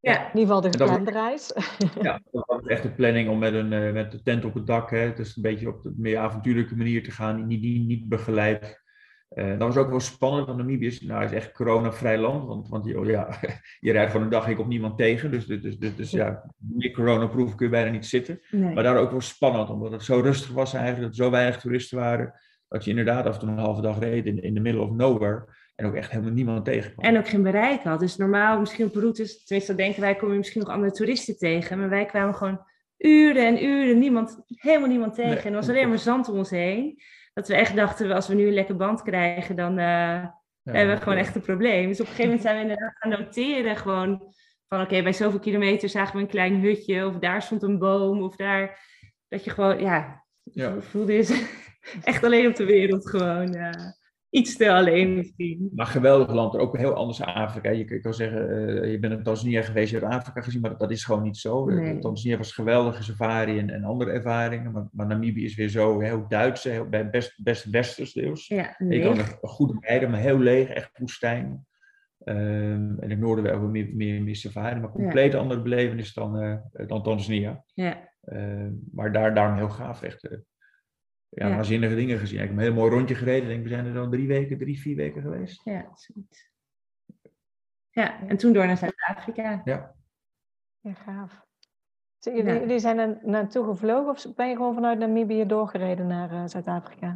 [0.00, 0.18] Ja.
[0.32, 1.52] In ieder geval de geplande reis.
[2.02, 4.66] Ja, dat was echt de planning om met een eh, met de tent op het
[4.66, 8.08] dak, hè, dus een beetje op de meer avontuurlijke manier te gaan, niet, niet, niet
[8.08, 8.82] begeleid.
[9.28, 12.68] Eh, dat was ook wel spannend, want Namibië is, nou, is echt corona-vrij land, want,
[12.68, 13.38] want je, ja,
[13.80, 16.92] je rijdt gewoon een dag, komt niemand tegen, dus, dus, dus, dus, dus ja, meer
[16.92, 18.40] corona-proof kun je bijna niet zitten.
[18.50, 18.74] Nee.
[18.74, 21.60] Maar daar ook wel spannend, omdat het zo rustig was eigenlijk, dat er zo weinig
[21.60, 22.34] toeristen waren,
[22.68, 24.90] dat je inderdaad af en toe een halve dag reed in, in the middle of
[24.90, 27.04] nowhere en ook echt helemaal niemand tegenkwam.
[27.04, 28.00] En ook geen bereik had.
[28.00, 31.36] Dus normaal, misschien op routes, tenminste dat denken wij, kom je misschien nog andere toeristen
[31.36, 31.78] tegen.
[31.78, 32.60] Maar wij kwamen gewoon
[32.98, 35.30] uren en uren, niemand, helemaal niemand tegen.
[35.30, 37.02] Nee, en er was alleen maar zand om ons heen.
[37.38, 40.94] Dat we echt dachten, als we nu een lekker band krijgen, dan eh, Ja, hebben
[40.96, 41.88] we gewoon echt een probleem.
[41.88, 44.34] Dus op een gegeven moment zijn we inderdaad gaan noteren gewoon
[44.68, 48.22] van oké, bij zoveel kilometer zagen we een klein hutje of daar stond een boom
[48.22, 48.78] of daar,
[49.28, 50.80] dat je gewoon, ja, Ja.
[50.80, 51.46] voelde je
[52.04, 53.54] echt alleen op de wereld gewoon.
[53.54, 53.70] eh,
[54.30, 55.70] iets te alleen misschien.
[55.74, 57.70] Maar geweldig land, ook heel anders dan Afrika.
[57.70, 58.48] Je kan- kan zeggen,
[58.82, 61.36] eh, je bent in Tanzania geweest, je hebt Afrika gezien, maar dat, is gewoon niet
[61.36, 61.64] zo.
[61.64, 61.98] Nee.
[61.98, 66.24] Tanzania was geweldige safari en, en andere ervaringen, maar, maar Namibië is weer zo heel
[66.28, 68.46] Duits, heel, best, best westers deels.
[68.46, 69.30] Ja, Je kan leeg.
[69.40, 71.66] er goed rijden, maar heel leeg, echt woestijn.
[72.24, 76.38] Ehm, en in het noorden wel meer, meer, meer safari, maar compleet andere belevenis dan,
[76.40, 77.64] eh, dan Tanzania.
[77.74, 80.28] Ja, Ehm, maar daar, daarom heel gaaf, echt.
[81.28, 81.54] Ja, Ja.
[81.54, 82.40] waanzinnige dingen gezien.
[82.40, 83.42] Ik heb een heel mooi rondje gereden.
[83.42, 85.60] Ik denk, we zijn er dan drie weken, drie, vier weken geweest.
[85.64, 86.50] ja, zoiets.
[87.90, 89.60] Ja, en toen door naar Zuid-Afrika.
[89.64, 89.94] Ja.
[90.80, 91.46] Ja, gaaf.
[92.18, 92.60] Dus jullie, Ja.
[92.60, 97.06] jullie zijn er naartoe gevlogen of ben je gewoon vanuit Namibië doorgereden naar eh, Zuid-Afrika?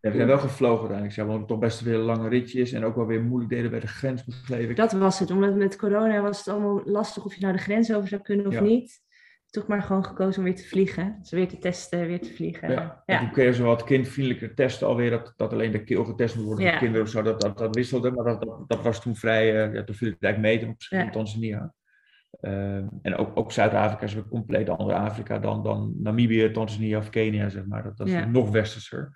[0.00, 1.16] Ja, we zijn wel gevlogen uiteindelijk.
[1.16, 3.80] Ja, want het toch best weer lange ritjes en ook wel weer moeilijk deden bij
[3.80, 4.76] de grens, begreep ik.
[4.76, 7.92] Dat was het, omdat met corona was het allemaal lastig of je nou de grens
[7.92, 8.60] over zou kunnen of Ja.
[8.60, 9.02] niet.
[9.50, 11.16] Toch maar gewoon gekozen om weer te vliegen.
[11.20, 12.70] Dus weer te testen, weer te vliegen.
[12.70, 13.02] Ja.
[13.06, 13.18] Ja.
[13.18, 16.68] toen kregen ze wat kindvriendelijke testen alweer, dat, dat alleen de keel getest moet worden
[16.68, 17.22] voor kinderen of zo.
[17.22, 20.10] Dat, dat, dat wisselde, maar dat, dat, dat was toen vrij, eh, ja, toen viel
[20.10, 21.02] het eigenlijk mee Ja.
[21.02, 21.72] van Tanzania.
[23.02, 27.48] En ook, ook Zuid-Afrika is een compleet ander Afrika dan, dan Namibië, Tanzania of Kenia,
[27.48, 27.82] zeg maar.
[27.82, 29.10] Dat, dat is nog westerser.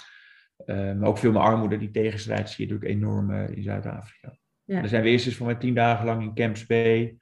[0.67, 4.37] Ehm, maar ook veel meer armoede, die tegenstrijd zie je natuurlijk enorm eh, in Zuid-Afrika.
[4.65, 4.81] Ja.
[4.81, 7.17] Daar zijn we eerst eens mij tien dagen lang in Camps Bay.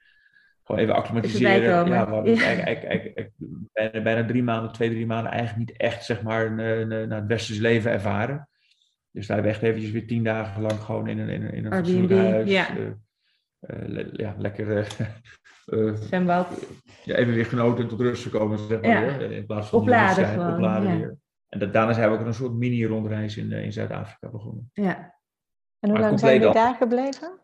[0.71, 1.61] Gewoon even acclimatiseren.
[1.63, 2.41] Ja, we hadden Ja.
[2.43, 3.31] eigenlijk, eigenlijk, eigenlijk
[3.73, 7.11] bijna, bijna drie maanden, twee, drie maanden eigenlijk niet echt zeg maar een, een, een-
[7.11, 8.49] het westers leven ervaren.
[9.11, 11.53] Dus daar hebben we echt eventjes weer tien dagen lang gewoon in een, in een,
[11.53, 12.49] in een fatsoenlijk huis.
[12.49, 12.67] ja.
[12.77, 12.85] eh,
[13.59, 14.85] eh, le- ja, lekker eh,
[15.89, 16.65] eh, Zwembad.
[17.03, 19.05] ja, even weer genoten en tot rust gekomen, zeg maar.
[19.05, 19.17] Ja.
[19.17, 21.15] weer, in plaats van Opladen gewoon, opladen weer.
[21.49, 24.69] En dat, daarna zijn we ook een soort mini-rondreis in, eh, in Zuid-Afrika begonnen.
[24.73, 24.95] Ja.
[25.79, 27.39] En hoe Maar lang zijn jullie daar gebleven?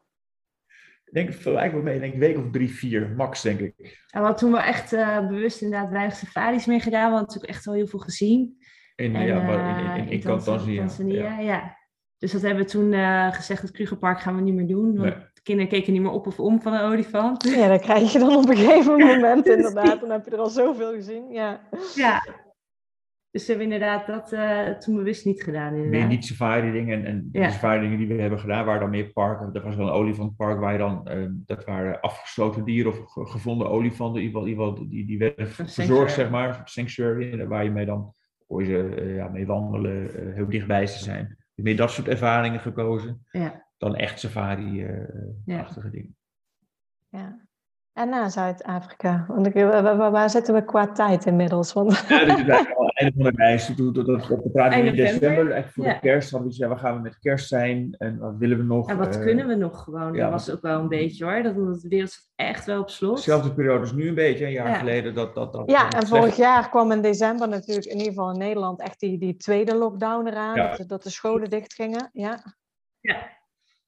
[1.08, 3.74] Ik denk, veel eigenlijk wel mee, denk een week of drie, vier, max, denk ik.
[3.78, 7.04] En we hadden toen wel echt eh, bewust inderdaad weinig safaris mee gedaan.
[7.06, 8.58] We hadden natuurlijk echt wel heel veel gezien.
[8.96, 10.80] In, En, ja, maar in, in, eh, in, in Tanz- Tanzania.
[10.80, 11.40] Tanzania, Ja.
[11.40, 11.76] ja.
[12.18, 14.86] Dus dat hebben we toen eh, gezegd, het Krugerpark gaan we niet meer doen.
[14.98, 15.24] Want Nee.
[15.34, 17.44] de kinderen keken niet meer op of om van een olifant.
[17.44, 20.00] Ja, dat krijg je dan op een gegeven moment inderdaad.
[20.00, 21.32] Dan heb je er al zoveel gezien.
[21.32, 21.60] Ja.
[21.96, 22.26] Ja.
[23.38, 25.74] Dus we hebben inderdaad dat eh, toen bewust niet gedaan.
[25.74, 26.10] Meer Inderdaad.
[26.10, 26.98] niet safari dingen.
[27.00, 29.54] En, en de safari dingen die we hebben gedaan waren dan meer parken.
[29.54, 33.26] Er was wel een olifantpark waar je dan, eh, dat waren afgesloten dieren of ge-
[33.26, 34.22] gevonden olifanten.
[34.22, 35.72] In ieder geval, die, die werden sanctuary.
[35.74, 36.62] verzorgd, zeg maar.
[36.66, 37.32] Sanctuary.
[37.32, 38.14] En daar waar je mee dan,
[38.48, 41.38] kon je eh, ja, mee wandelen, eh, heel dichtbij te zijn.
[41.56, 43.26] Meer dat soort ervaringen gekozen.
[43.32, 43.66] Ja.
[43.78, 45.92] Dan echt safari-achtige Ja.
[45.92, 46.16] dingen.
[47.10, 47.47] ja.
[47.98, 49.26] En na Zuid-Afrika.
[49.28, 51.74] Want ik, waar, zitten we qua tijd inmiddels?
[51.74, 53.76] Want, Ja, dus is eigenlijk al het einde van de reis.
[53.76, 55.94] Toen, de praat in december, echt voor Ja.
[55.94, 58.64] de kerst, hadden we gezegd, waar gaan we met kerst zijn en wat willen we
[58.64, 58.90] nog?
[58.90, 60.14] En wat Eh, kunnen we nog gewoon?
[60.14, 61.44] ja, dat was ook wel een beetje hoor.
[61.44, 63.16] Dat, de wereld zat echt wel op slot.
[63.16, 64.74] Dezelfde periode als nu een beetje, een jaar Ja.
[64.76, 65.14] geleden.
[65.16, 68.32] Dat, dat, dat, ja, en vorig slecht- jaar kwam in december natuurlijk in ieder geval
[68.32, 70.56] in Nederland echt die, die tweede lockdown eraan.
[70.56, 70.68] Ja.
[70.68, 72.10] Dat, de- dat de scholen dicht gingen.
[72.14, 72.38] Ja.
[73.00, 73.18] Ja.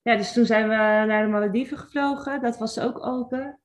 [0.02, 2.42] ja, dus toen zijn we naar de Malediven gevlogen.
[2.42, 3.60] Dat was ook open.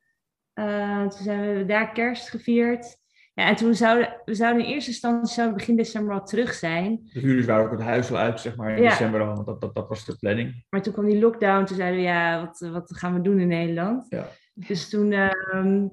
[0.54, 3.02] Eh, toen zijn we daar kerst gevierd.
[3.34, 7.00] Ja, en toen zouden we zouden in eerste instantie zouden begin december al terug zijn.
[7.12, 8.88] De huurders waren ook het huis al uit, zeg maar, in Ja.
[8.88, 9.34] december al.
[9.34, 10.64] Want dat, dat, dat was de planning.
[10.70, 11.64] Maar toen kwam die lockdown.
[11.64, 14.06] Toen zeiden we, ja, wat, wat gaan we doen in Nederland?
[14.08, 14.28] Ja.
[14.54, 15.86] Dus toen, ehm,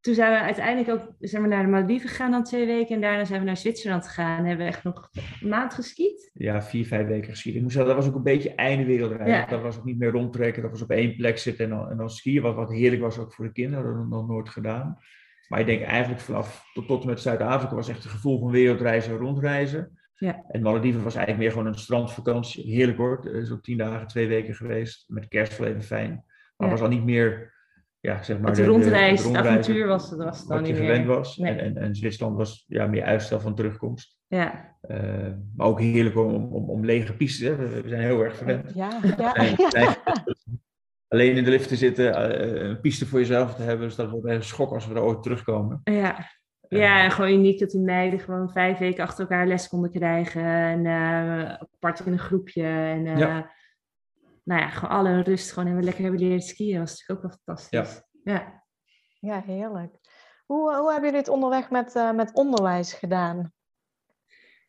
[0.00, 2.94] toen zijn we uiteindelijk ook zijn we naar de Malediven gegaan dan twee weken.
[2.94, 4.38] En daarna zijn we naar Zwitserland gegaan.
[4.38, 5.08] En hebben we echt nog
[5.40, 6.30] een maand geskiet.
[6.34, 7.62] Ja, vier, vijf weken geschieden.
[7.62, 9.30] Ik zeggen, dat was ook een beetje einde wereldreis.
[9.30, 9.46] Ja.
[9.46, 10.62] Dat was ook niet meer rondtrekken.
[10.62, 12.42] Dat was op één plek zitten en dan, en dan skiën.
[12.42, 13.84] Wat, wat heerlijk was ook voor de kinderen.
[13.84, 14.98] Dat hadden we nog nooit gedaan.
[15.48, 18.50] Maar ik denk eigenlijk vanaf tot, tot en met Zuid-Afrika was echt het gevoel van
[18.50, 19.98] wereldreizen en rondreizen.
[20.14, 20.44] Ja.
[20.48, 22.72] En Malediven was eigenlijk meer gewoon een strandvakantie.
[22.74, 23.46] Heerlijk hoor.
[23.52, 25.04] Ook tien dagen, twee weken geweest.
[25.08, 26.24] Met kerst wel even fijn.
[26.56, 26.74] Maar Ja.
[26.74, 27.54] was al niet meer,
[28.00, 28.46] ja, zeg maar...
[28.46, 30.82] Het de- de- rondreis, het het rondreizen avontuur was, was het dan Wat je niet
[30.82, 31.16] gewend meer.
[31.16, 31.36] was.
[31.36, 31.52] Nee.
[31.52, 34.18] En, en, en Zwitserland was ja, meer uitstel van terugkomst.
[34.26, 34.98] Ja, Eh,
[35.56, 37.48] maar ook heerlijk om, om, om lege pistes.
[37.48, 37.56] Hè.
[37.56, 38.72] We, we zijn heel erg gewend.
[38.74, 39.00] Ja,
[39.68, 39.96] ja.
[41.08, 43.86] Alleen in de lift te zitten, eh, een piste voor jezelf te hebben.
[43.86, 45.80] Dus dat wordt een schok als we er ooit terugkomen.
[45.84, 46.16] ja.
[46.68, 50.44] Ja, en gewoon uniek dat die meiden gewoon vijf weken achter elkaar les konden krijgen.
[50.44, 52.62] En eh, apart in een groepje.
[52.62, 53.50] En eh, Ja.
[54.44, 56.78] Nou ja, gewoon alle rust gewoon helemaal lekker hebben leren skiën.
[56.78, 58.02] Dat was natuurlijk ook wel fantastisch.
[58.22, 58.64] Ja.
[59.20, 59.94] Ja, heerlijk.
[60.46, 63.52] Hoe, hoe hebben jullie het onderweg met, eh, met onderwijs gedaan?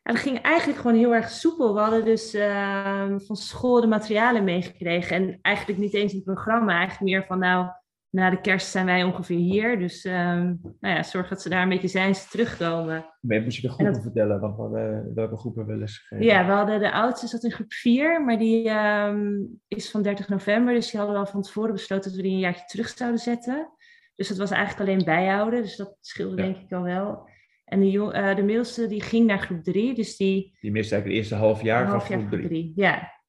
[0.02, 1.74] En dat ging eigenlijk gewoon heel erg soepel.
[1.74, 5.16] We hadden dus ehm, van school de materialen meegekregen.
[5.16, 6.72] En eigenlijk niet eens het programma.
[6.72, 7.70] Eigenlijk meer van nou,
[8.12, 9.78] na de kerst zijn wij ongeveer hier.
[9.78, 10.44] Dus ehm,
[10.80, 13.04] nou ja, zorg dat ze daar een beetje zijn, ze terugkomen.
[13.20, 15.76] Maar je moet je de En groepen dat- vertellen, want we hadden- welke groepen we
[15.76, 16.24] les gegeven.
[16.32, 19.26] Ja, we hadden de oudste zat in groep 4, maar die ehm,
[19.68, 20.74] is van 30 november.
[20.74, 23.20] Dus die hadden we al van tevoren besloten dat we die een jaartje terug zouden
[23.20, 23.68] zetten.
[24.14, 25.62] Dus dat was eigenlijk alleen bijhouden.
[25.62, 26.42] Dus dat scheelde Ja.
[26.42, 27.28] denk ik al wel.
[27.64, 29.94] En de, jong- eh, de middelste die ging naar groep 3.
[29.94, 32.46] Dus die Die miste eigenlijk het eerste half jaar van groep groep 3.
[32.46, 32.72] 3.
[32.76, 33.20] Ja.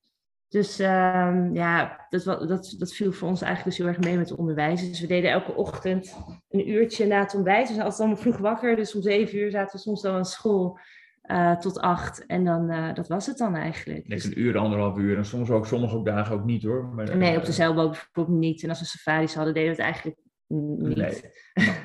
[0.53, 4.29] Dus ehm, ja, dat, dat, dat viel voor ons eigenlijk dus heel erg mee met
[4.29, 4.89] het onderwijs.
[4.89, 6.17] Dus we deden elke ochtend
[6.49, 7.67] een uurtje na het ontbijt.
[7.67, 8.75] We zijn altijd allemaal vroeg wakker.
[8.75, 10.79] Dus om zeven uur zaten we soms dan aan school
[11.21, 12.25] eh, tot acht.
[12.25, 14.07] En dan, eh, dat was het dan eigenlijk.
[14.07, 15.17] Denk Dus- een uur, anderhalf uur.
[15.17, 16.85] En soms ook, sommige ook dagen ook niet hoor.
[16.85, 18.63] Maar, nee, op eh, de zeilboot bijvoorbeeld niet.
[18.63, 20.95] En als we safaris hadden, deden we het eigenlijk niet.
[20.95, 21.21] Nee.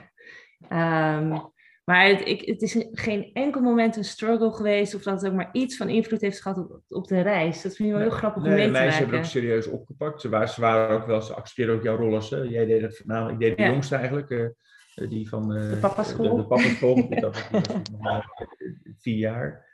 [0.69, 1.39] Ehm,
[1.89, 4.95] maar het, ik, het is geen enkel moment een struggle geweest.
[4.95, 7.63] Of dat het ook maar iets van invloed heeft gehad op, op de reis.
[7.63, 9.11] Dat vind ik wel heel grappig om Nee, mee de te meisjes maken.
[9.11, 10.21] hebben het ook serieus opgepakt.
[10.21, 12.37] Ze waren, ze waren ook wel, ze accepteerden ook jouw rol als, hè.
[12.37, 13.69] jij deed het voornamelijk, ik deed de Ja.
[13.71, 16.37] jongste eigenlijk, eh, die van eh, De papaschool.
[16.37, 17.67] De, de papaschool, dat was-
[18.99, 19.67] vier jaar.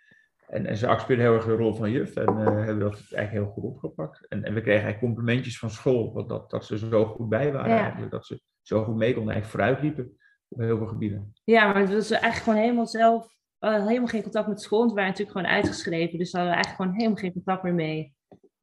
[0.48, 3.30] En, en ze accepteerden heel erg de rol van juf en eh, hebben dat eigenlijk
[3.30, 4.26] heel goed opgepakt.
[4.28, 7.52] En, en we kregen eigenlijk complimentjes van school, want dat, dat ze zo goed bij
[7.52, 7.80] waren Ja.
[7.80, 10.16] eigenlijk, dat ze zo goed mee konden, eigenlijk vooruitliepen
[10.57, 11.34] heel veel gebieden.
[11.44, 13.26] Ja, maar het was eigenlijk gewoon helemaal zelf.
[13.59, 14.78] We hadden helemaal geen contact met school.
[14.78, 16.18] Want we waren natuurlijk gewoon uitgeschreven.
[16.18, 18.14] Dus we hadden eigenlijk gewoon helemaal geen contact meer mee.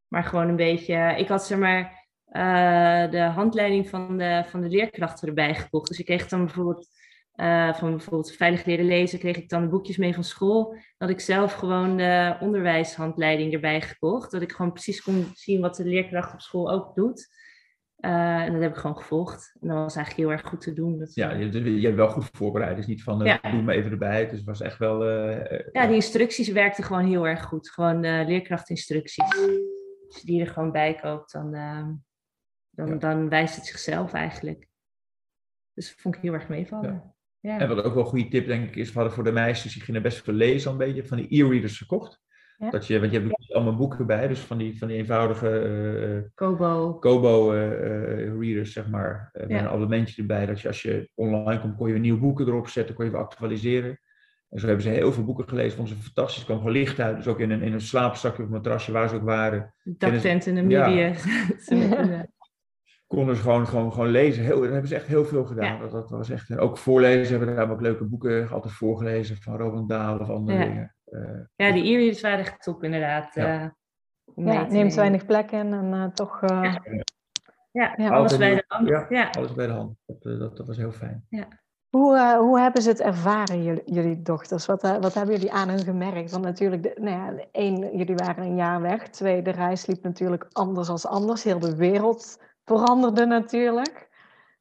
[0.07, 1.13] Maar gewoon een beetje.
[1.17, 5.87] Ik had zeg maar eh, de handleiding van de, van de leerkrachten erbij gekocht.
[5.87, 6.87] Dus ik kreeg dan bijvoorbeeld.
[7.31, 10.75] eh, van bijvoorbeeld veilig leren lezen, kreeg ik dan de boekjes mee van school.
[10.97, 14.31] Had ik zelf gewoon de onderwijshandleiding erbij gekocht.
[14.31, 17.27] Dat ik gewoon precies kon zien wat de leerkracht op school ook doet.
[18.01, 19.55] Eh, en dat heb ik gewoon gevolgd.
[19.61, 20.99] En dat was eigenlijk heel erg goed te doen.
[20.99, 22.77] Dat, Ja, je, je hebt wel goed voorbereid.
[22.77, 23.51] Is niet van, eh, Ja.
[23.51, 24.23] doe me even erbij.
[24.27, 25.03] Dus het was echt wel...
[25.05, 27.69] eh, eh, Ja, die instructies werkten gewoon heel erg goed.
[27.69, 29.35] Gewoon eh leerkrachtinstructies.
[30.07, 31.91] Als je die er gewoon bij koopt, dan, ehm,
[32.69, 32.95] dan, Ja.
[32.95, 34.67] dan wijst het zichzelf eigenlijk.
[35.73, 37.13] Dus dat vond ik heel erg meevallen.
[37.39, 37.59] Ja.
[37.59, 39.73] En wat ook wel een goede tip denk ik is, we hadden voor de meisjes,
[39.73, 42.21] die gingen best veel lezen al een beetje, van die e-readers gekocht.
[42.61, 42.69] Ja.
[42.69, 45.49] Dat je, want je hebt ook allemaal boeken bij, dus van die, van die eenvoudige
[45.59, 46.93] eh, Kobo.
[46.99, 49.29] Kobo-readers, zeg maar.
[49.33, 49.59] eh, met Ja.
[49.59, 52.67] een abonnementje erbij, dat je als je online komt, kon je weer nieuwe boeken erop
[52.67, 53.99] zetten, kon je weer actualiseren.
[54.49, 57.15] En zo hebben ze heel veel boeken gelezen, vonden ze fantastisch, kwam gewoon licht uit.
[57.15, 60.69] Dus ook in een, in een slaapzakje of matrasje waar ze ook waren, Daktent in
[60.69, 60.87] Ja.
[60.87, 62.19] Een, eh,
[63.07, 64.43] konden ze gewoon, gewoon, gewoon lezen.
[64.43, 65.73] Heel, daar hebben ze echt heel veel gedaan.
[65.73, 65.79] Ja.
[65.79, 69.57] Dat, dat was echt, ook voorlezen hebben we daar ook leuke boeken altijd voorgelezen van
[69.57, 70.65] Roland Dahl of andere Ja.
[70.65, 70.95] dingen.
[71.11, 71.21] Eh,
[71.55, 73.33] ja, die e-readers waren echt top inderdaad.
[73.35, 73.61] Ja.
[73.61, 73.67] eh,
[74.45, 76.41] Ja, neemt weinig plek in en eh, toch...
[76.41, 76.81] eh, Ja.
[77.71, 78.09] Ja, Ja.
[78.09, 78.87] alles bij de hand.
[78.87, 79.05] Ja.
[79.09, 79.29] Ja.
[79.37, 79.97] alles bij de hand.
[80.05, 81.27] Dat, dat, dat was heel fijn.
[81.89, 84.65] Hoe, eh, hoe hebben ze het ervaren, jullie, jullie dochters?
[84.65, 86.31] Wat, wat hebben jullie aan hun gemerkt?
[86.31, 89.07] Want natuurlijk, de, nou ja, één, jullie waren een jaar weg.
[89.09, 91.43] Twee, de reis liep natuurlijk anders als anders.
[91.43, 94.09] Heel de wereld veranderde natuurlijk.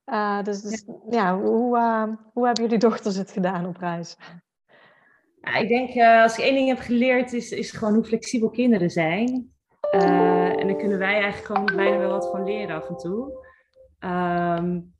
[0.06, 4.16] Uh, dus, dus ja, hoe, uh, hoe hebben jullie dochters het gedaan op reis?
[5.40, 8.90] Ik denk, uh, als ik één ding heb geleerd, is, is gewoon hoe flexibel kinderen
[8.90, 9.52] zijn.
[9.90, 13.48] en daar kunnen wij eigenlijk gewoon bijna wel wat van leren af en toe.
[14.00, 14.94] Um,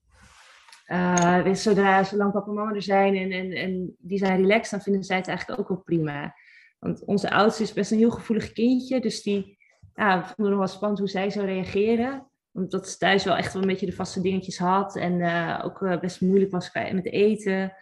[1.54, 5.04] zodra, zolang papa en mama er zijn en, en, en die zijn relaxed, dan vinden
[5.04, 6.34] zij het eigenlijk ook wel prima.
[6.78, 9.58] Want onze oudste is best een heel gevoelig kindje, dus die
[9.94, 13.62] ja, vonden nog wel spannend hoe zij zou reageren omdat ze thuis wel echt wel
[13.62, 14.96] een beetje de vaste dingetjes had.
[14.96, 17.72] En uh, ook uh, best moeilijk was met eten.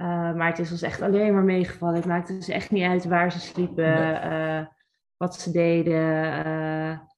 [0.00, 1.94] Uh, maar het is ons echt alleen maar meegevallen.
[1.94, 4.68] Het maakte dus echt niet uit waar ze sliepen,
[5.16, 7.08] wat ze deden.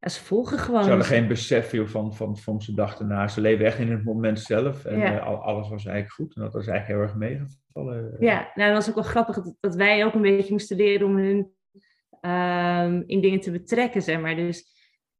[0.00, 0.82] ze volgen gewoon.
[0.82, 3.28] Ze hadden geen besef van, van, van ze dachten na.
[3.28, 4.84] Ze leven echt in het moment zelf.
[4.84, 5.18] En ja.
[5.18, 6.36] alles was eigenlijk goed.
[6.36, 8.16] En dat was eigenlijk heel erg meegevallen.
[8.18, 11.06] Ja, nou, dat was ook wel grappig dat, dat wij ook een beetje moesten leren
[11.06, 11.52] om hun
[12.20, 14.36] ehm, in dingen te betrekken, zeg maar.
[14.36, 14.66] Dus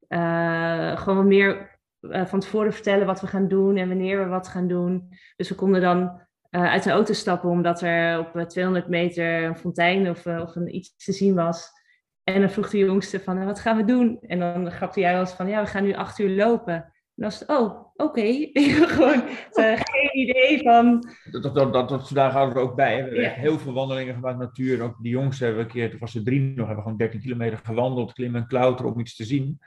[0.08, 4.48] uh, gewoon meer uh, van tevoren vertellen wat we gaan doen en wanneer we wat
[4.48, 5.08] gaan doen.
[5.36, 9.56] Dus we konden dan uh, uit de auto stappen omdat er op 200 meter een
[9.56, 11.76] fontein of, of een, iets te zien was.
[12.24, 14.18] En dan vroeg de jongste van, wat gaan we doen?
[14.20, 16.74] En dan grapte jij als van, ja, we gaan nu acht uur lopen.
[16.74, 18.20] En dan was het, oh, oké.
[18.28, 18.86] Okay.
[18.86, 19.22] Gewoon
[19.52, 21.08] geen idee van...
[21.30, 22.96] Dat, dat, dat, dat, daar hadden we ook bij.
[22.96, 23.30] We hebben ja.
[23.30, 24.82] heel veel wandelingen gemaakt, natuur.
[24.82, 27.60] Ook die jongsten hebben een keer, toen was er drie nog, hebben gewoon 13 kilometer
[27.62, 29.58] gewandeld, klimmen en klauteren om iets te zien.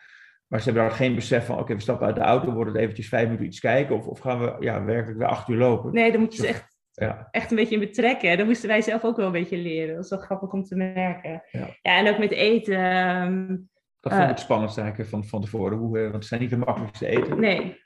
[0.47, 2.82] Maar ze hebben daar geen besef van, oké, we stappen uit de auto, worden het
[2.82, 5.93] eventjes vijf minuten iets kijken, of, of gaan we ja, werkelijk weer acht uur lopen?
[5.93, 7.28] Nee, dan moet je ze echt, ja.
[7.32, 8.38] echt een beetje in betrekken.
[8.38, 9.96] Dat moesten wij zelf ook wel een beetje leren.
[9.96, 11.44] Dat is wel grappig om te merken.
[11.52, 12.96] Ja, ja en ook met eten.
[13.22, 13.70] Um,
[14.00, 16.50] dat vond ik uh, het spannendste eigenlijk van, van tevoren, hoe, want het zijn niet
[16.50, 17.39] de makkelijkste eten.
[17.39, 17.80] Nee.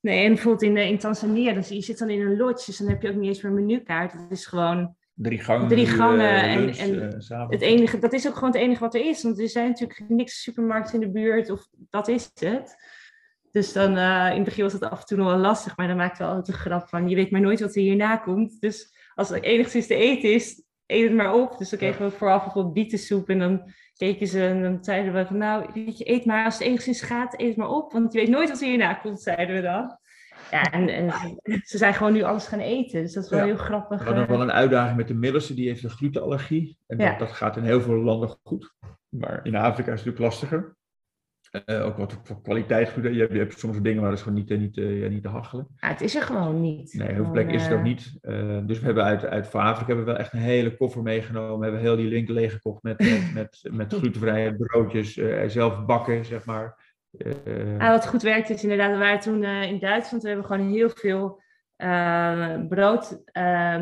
[0.00, 2.88] Nee, en bijvoorbeeld in, in Tanzania, dus je zit dan in een lodge, dus dan
[2.88, 4.12] heb je ook niet eens meer een menukaart.
[4.12, 5.68] Het is gewoon Drie gangen.
[5.68, 6.42] Drie gangen.
[6.42, 9.22] en, en uh, het enige, dat is ook gewoon het enige wat er is.
[9.22, 11.50] Want er zijn natuurlijk niks supermarkten in de buurt.
[11.50, 12.76] Of dat is het.
[13.50, 15.76] Dus dan, uh, in het begin was het af en toe nog wel lastig.
[15.76, 18.16] Maar dan maakte we altijd een grap van, je weet maar nooit wat er hierna
[18.16, 18.60] komt.
[18.60, 21.58] Dus als het enigszins te eten is, eet het maar op.
[21.58, 23.28] Dus dan kregen we vooraf bijvoorbeeld bietensoep.
[23.28, 26.44] En dan keken ze en dan zeiden we van, nou, weet je, eet maar.
[26.44, 27.92] Als het enigszins gaat, eet het maar op.
[27.92, 29.98] Want je weet nooit wat er hierna komt, zeiden we dan.
[30.50, 31.10] Ja, en, en,
[31.64, 33.02] ze zijn gewoon nu alles gaan eten.
[33.02, 33.98] Dus dat is wel heel grappig.
[33.98, 36.78] We hadden wel een uitdaging met de Millerse, die heeft een glutenallergie.
[36.86, 38.74] En dat, dat, gaat in heel veel landen goed.
[39.08, 40.76] Maar in Afrika is het natuurlijk lastiger.
[41.66, 44.58] Uh, ook wat voor kwaliteit Je hebt, je hebt soms dingen waar het gewoon niet,
[44.58, 45.66] niet, uh, niet te hachelen.
[45.76, 46.94] Ja, het is er gewoon niet.
[46.94, 48.18] Nee, heel veel plekken is het ook niet.
[48.22, 51.58] Uh, dus we hebben uit, uit hebben we wel echt een hele koffer meegenomen.
[51.58, 55.20] We hebben heel die link leeggekocht met, met, met, met glutenvrije broodjes.
[55.46, 56.88] zelf bakken, zeg maar.
[57.46, 60.90] Uh, wat goed werkt is inderdaad, we waren toen in Duitsland, we hebben gewoon heel
[60.90, 61.42] veel
[62.68, 63.22] brood,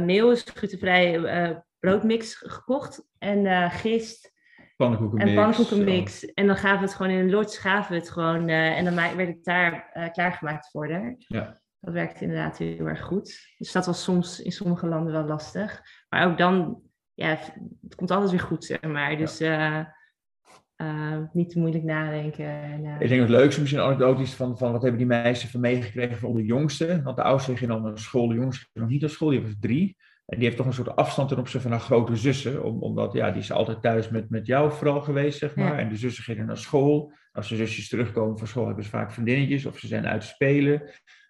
[0.05, 4.33] meel is glutenvrij broodmix gekocht en gist
[4.79, 5.31] pannenkoekenmix.
[5.31, 6.33] En pannenkoekenmix.
[6.35, 8.95] En dan gaven we het gewoon in een lodge, gaven we het gewoon en dan
[8.95, 11.15] werd het daar klaargemaakt voor haar.
[11.19, 11.61] Ja.
[11.81, 13.55] Dat werkt inderdaad heel erg goed.
[13.59, 15.83] Dus dat was soms in sommige landen wel lastig.
[16.09, 16.83] Maar ook dan,
[17.15, 19.17] ja, het komt altijd weer goed, zeg maar.
[19.17, 19.97] Dus ja
[20.83, 22.47] uh, niet te moeilijk nadenken.
[22.47, 22.85] En.
[23.01, 26.35] Ik denk het leukste misschien anekdotisch van, van wat hebben die meisjes van meegekregen van
[26.35, 27.03] de jongste.
[27.03, 29.43] Want de oudste ging dan naar school, de jongste ging nog niet naar school, die
[29.43, 29.97] was drie.
[30.29, 32.65] En die heeft toch een soort afstand ten opzichte van haar grote zussen.
[32.65, 35.79] Om, omdat ja, die is altijd thuis met, met jou vooral geweest, zeg maar.
[35.79, 37.13] En de zussen gingen naar school.
[37.33, 40.83] Als de zusjes terugkomen van school hebben ze vaak vriendinnetjes of ze zijn uit spelen.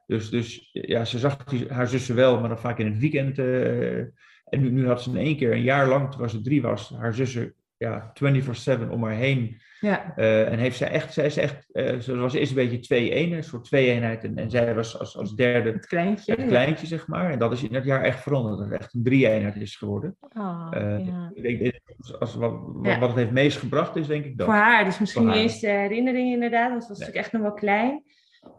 [0.06, 3.38] Dus, dus ja, ze zag die, haar zussen wel, maar dan vaak in het weekend.
[3.38, 3.98] Uh,
[4.44, 6.92] en nu, nu had ze in één keer, een jaar lang, toen ze drie was,
[6.96, 9.60] haar zussen ja, 24-7 om haar heen.
[9.80, 10.12] Ja.
[10.16, 13.32] Uh, en heeft zij echt, zij is echt, uh, ze was eerst een beetje 2-1,
[13.32, 14.24] een soort twee-eenheid.
[14.24, 17.30] En, en zij was als, als derde het kleintje, het kleintje, zeg maar.
[17.30, 18.58] En dat is in het jaar echt veranderd.
[18.58, 20.16] Dat het echt een drie-eenheid is geworden.
[20.20, 21.30] Oh, uh, ja.
[21.34, 21.80] Ik denk,
[22.18, 22.98] als, wat, ja.
[22.98, 24.46] wat het heeft meest gebracht is, denk ik dat.
[24.46, 26.70] Voor haar, dus misschien de eerste herinnering inderdaad.
[26.70, 28.02] Want ze was natuurlijk echt nog wel klein.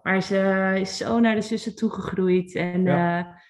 [0.03, 2.55] Maar ze is zo naar de zussen toegegroeid.
[2.55, 2.83] En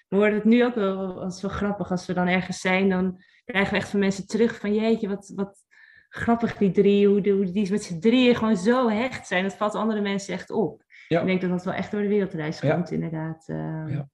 [0.08, 1.90] we horen het nu ook wel, dat is wel grappig.
[1.90, 5.32] Als we dan ergens zijn, dan krijgen we echt van mensen terug van jeetje, wat,
[5.34, 5.64] wat
[6.10, 9.42] grappig die drie, hoe, de, hoe die met z'n drieën gewoon zo hecht zijn.
[9.42, 10.82] Dat valt andere mensen echt op.
[11.08, 12.94] Ik denk dat dat wel echt door de wereldreis komt, ja.
[12.94, 13.48] inderdaad.
[13.48, 14.08] Uh, ja.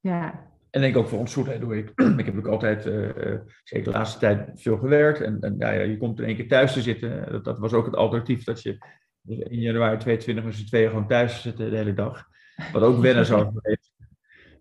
[0.00, 0.52] ja.
[0.70, 1.92] En denk ook voor ons soort, doe ik.
[2.18, 3.10] ik heb ook altijd, uh,
[3.64, 5.20] zeker de laatste tijd, veel gewerkt.
[5.20, 7.32] En, en ja, je komt in één keer thuis te zitten.
[7.32, 8.78] Dat, dat was ook het alternatief, dat je
[9.26, 12.28] in januari 22 met z'n tweeën gewoon thuis zitten de hele dag.
[12.72, 13.92] Wat ook wennen zou geweest.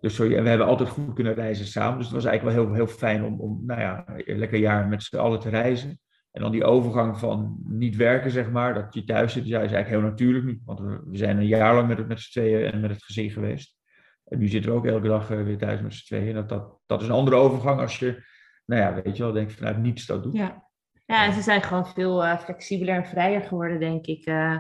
[0.02, 1.98] Dus sorry, en we hebben altijd goed kunnen reizen samen.
[1.98, 4.88] Dus het was eigenlijk wel heel, heel fijn om, om nou ja, een lekker jaar
[4.88, 6.00] met z'n allen te reizen.
[6.34, 9.72] En dan die overgang van niet werken, zeg maar, dat je thuis zit, ja, is
[9.72, 10.62] eigenlijk heel natuurlijk niet.
[10.66, 13.04] Want we, we zijn een jaar lang met, het, met z'n tweeën en met het
[13.04, 13.78] gezin geweest.
[14.24, 16.34] En nu zitten we ook elke dag uh, weer thuis met z'n tweeën.
[16.34, 18.24] Dat, dat, dat is een andere overgang als je,
[18.66, 20.38] nou ja, weet je wel, denk vanuit niets dat doet.
[20.38, 20.68] Ja,
[21.06, 24.28] ja en ze zijn gewoon veel uh, flexibeler en vrijer geworden, denk ik.
[24.28, 24.58] Uh,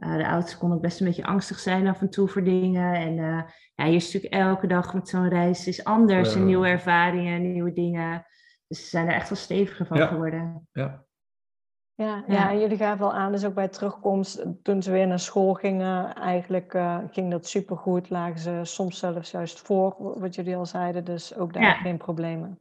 [0.00, 2.94] Uh, de oudste kon ook best een beetje angstig zijn af en toe voor dingen.
[2.94, 3.14] En
[3.74, 6.34] ja, je is natuurlijk elke dag met zo'n reis is anders.
[6.34, 8.26] Nieuwe ervaringen, nieuwe dingen.
[8.66, 10.06] Dus ze zijn er echt wel steviger van ja.
[10.06, 10.68] geworden.
[10.72, 11.04] Ja.
[12.00, 12.34] Ja, ja.
[12.34, 15.54] ja, en jullie gaven al aan, dus ook bij terugkomst, toen ze weer naar school
[15.54, 18.10] gingen, eigenlijk uh, ging dat supergoed.
[18.10, 21.72] Lagen ze soms zelfs juist voor, wat jullie al zeiden, dus ook daar Ja.
[21.74, 22.58] geen problemen.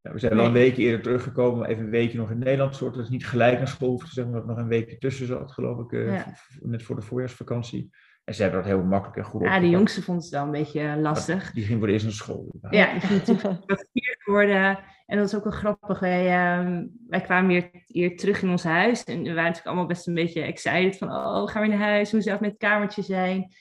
[0.00, 2.76] Ja, we zijn wel een weekje eerder teruggekomen, maar even een weekje nog in Nederland.
[2.76, 5.52] Soort, dat is niet gelijk naar school hoefde omdat er nog een weekje tussen zat,
[5.52, 6.24] geloof ik, uh, Ja.
[6.34, 7.90] v- net voor de voorjaarsvakantie.
[8.24, 10.50] En ze hebben dat heel makkelijk en goed Ja, de jongste vond het wel een
[10.50, 11.50] beetje lastig.
[11.52, 12.54] Die ging voor het eerst naar school.
[12.70, 14.78] Ja, die ging natuurlijk wat vier geworden.
[15.08, 15.98] En dat was ook wel grappig.
[15.98, 19.04] Wij, ehm, wij kwamen weer, weer terug in ons huis.
[19.04, 21.08] En we waren natuurlijk allemaal best een beetje excited van...
[21.08, 22.10] Oh, gaan we naar huis?
[22.10, 23.52] Hoe zou het met het kamertje zijn?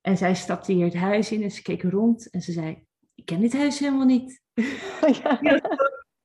[0.00, 2.30] En zij stapte hier het huis in en ze keek rond.
[2.30, 2.84] En ze zei,
[3.14, 4.42] ik ken dit huis helemaal niet.
[5.22, 5.40] ja.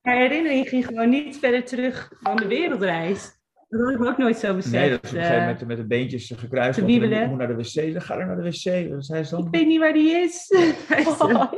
[0.01, 3.39] Haar herinnering ging gewoon niet verder terug van de wereldreis.
[3.69, 4.75] Dat had ik me ook nooit zo beseft.
[4.75, 6.73] Nee, dat is op een gegeven moment met de beentjes gekruist.
[6.73, 7.23] te want dan wiebelen.
[7.23, 8.89] Ik moet naar de wc, dan ga ik naar de wc.
[8.89, 9.45] Dan zei ze dan.
[9.45, 10.47] ik weet niet waar die is.
[11.19, 11.53] Oh,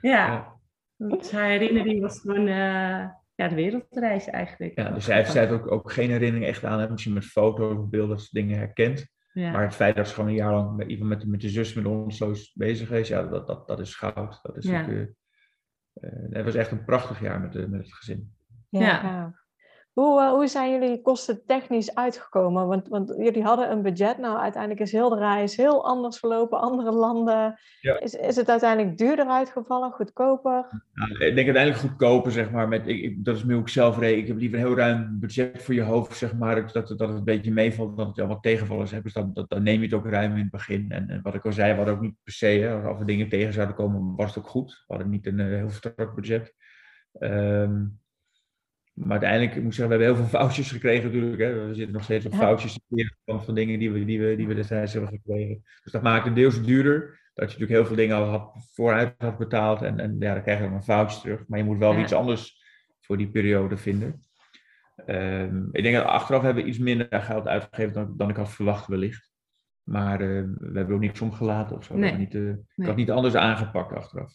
[0.00, 0.57] Ja.
[0.98, 4.78] Dus haar herinnering was gewoon eh, ja, de wereldreis eigenlijk.
[4.78, 6.80] Ja, dus zij heeft, ook, ook geen herinnering echt aan.
[6.80, 6.90] Hè.
[6.90, 9.06] Misschien met foto's of beelden dingen herkent.
[9.32, 9.50] Ja.
[9.50, 11.74] Maar het feit dat ze gewoon een jaar lang met, even met, met de zus
[11.74, 14.38] met ons zo is bezig is, ja, dat, dat, dat is goud.
[14.42, 14.82] Dat, is Ja.
[14.82, 15.00] ook, eh,
[15.92, 18.32] eh, het was echt een prachtig jaar met, de, met het gezin.
[18.68, 19.46] Ja, Ja.
[19.98, 22.66] Hoe, eh, hoe zijn jullie kosten technisch uitgekomen?
[22.66, 24.18] Want, want jullie hadden een budget.
[24.18, 26.60] Nou, uiteindelijk is heel de reis heel anders verlopen.
[26.60, 27.58] Andere landen.
[27.80, 28.00] Ja.
[28.00, 29.90] Is, is het uiteindelijk duurder uitgevallen?
[29.92, 30.66] Goedkoper?
[30.94, 32.68] Nou, ik denk uiteindelijk goedkoper, zeg maar.
[32.68, 34.18] Met, ik, ik- dat is nu ook zelf reden.
[34.18, 36.72] Ik heb liever een heel ruim budget voor je hoofd, zeg maar.
[36.72, 39.04] Dat, dat, het een beetje meevalt, dat het allemaal tegenvallers hebt.
[39.04, 40.90] Dus dan, dat, dan neem je het ook ruim in het begin.
[40.90, 43.06] En, en wat ik al zei, we hadden ook niet per se, hè, als er
[43.06, 44.70] dingen tegen zouden komen, was het ook goed.
[44.86, 46.54] We hadden niet een eh, heel strak budget.
[47.12, 47.84] Ehm,
[48.98, 51.42] maar uiteindelijk, ik moet zeggen, we hebben heel veel foutjes gekregen natuurlijk.
[51.42, 51.66] Hè.
[51.66, 52.38] We zitten nog steeds op Ja.
[52.38, 52.78] foutjes
[53.24, 55.62] van, van dingen die we, die, we, die we destijds hebben gekregen.
[55.82, 57.00] Dus dat maakt het deels duurder.
[57.34, 59.82] Dat je natuurlijk heel veel dingen al had, vooruit had betaald.
[59.82, 61.44] En, en ja, dan krijg je dan een foutje terug.
[61.48, 62.00] Maar je moet wel Ja.
[62.00, 62.62] iets anders
[63.00, 64.20] voor die periode vinden.
[65.06, 68.50] Ehm, ik denk dat achteraf hebben we iets minder geld uitgegeven dan, dan ik had
[68.50, 69.30] verwacht wellicht.
[69.82, 71.96] Maar eh, we hebben ook niks omgelaten of zo.
[71.96, 72.12] Nee.
[72.12, 74.32] niet, eh, Ik had niet anders aangepakt achteraf.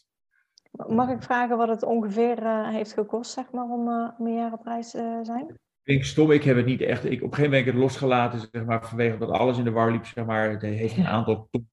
[0.88, 4.34] Mag ik vragen wat het ongeveer eh, heeft gekost, zeg maar, om, eh, om een
[4.34, 5.48] jaar op reis te zijn?
[5.50, 7.06] Ik denk stom, ik heb het niet echt.
[7.06, 9.64] Ik, op een gegeven moment heb ik het losgelaten, zeg maar, vanwege dat alles in
[9.64, 10.50] de war liep, zeg maar.
[10.50, 11.70] Het heeft een aantal ton,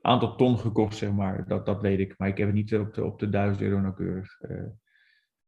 [0.00, 1.48] aantal ton gekost, zeg maar.
[1.48, 2.14] Dat, dat weet ik.
[2.18, 4.40] Maar ik heb het niet op de, op de 1000 euro nauwkeurig.
[4.40, 4.56] eh,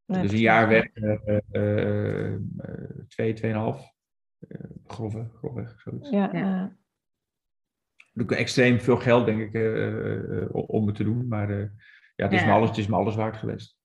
[0.07, 2.41] Nee, dus een jaar weg, eh, eh, eh,
[3.09, 3.93] twee, tweeënhalf.
[4.49, 6.11] Uh, grofweg, grofweg, zoiets.
[6.11, 6.77] Ja, Ja.
[8.27, 11.29] extreem veel geld, denk ik, eh, eh, eh, om het te doen.
[11.29, 11.69] Maar eh,
[12.15, 12.47] ja, het is, Ja.
[12.47, 13.77] Me alles, het is me alles waard geweest.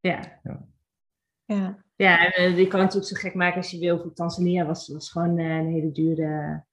[0.00, 0.40] Ja.
[0.42, 1.78] ja.
[1.96, 3.98] Ja, en eh, je kan het natuurlijk zo gek maken als je wil.
[4.00, 6.64] Voor Tanzania was, was gewoon eh, een hele dure.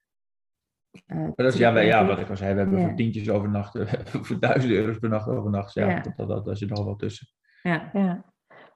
[1.06, 2.86] eh, Maar dat is, ja, wij- ja, wat ik al zei, we hebben Ja.
[2.86, 3.88] voor tientjes overnachten,
[4.26, 5.74] voor duizend euro's per nacht overnacht.
[5.74, 6.00] Ja, Ja.
[6.00, 7.26] Dat, dat, dat, daar zit nog wel tussen.
[7.62, 7.90] Ja.
[7.92, 8.24] ja.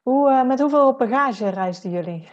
[0.03, 2.29] Hoe, eh, met hoeveel bagage reisden jullie?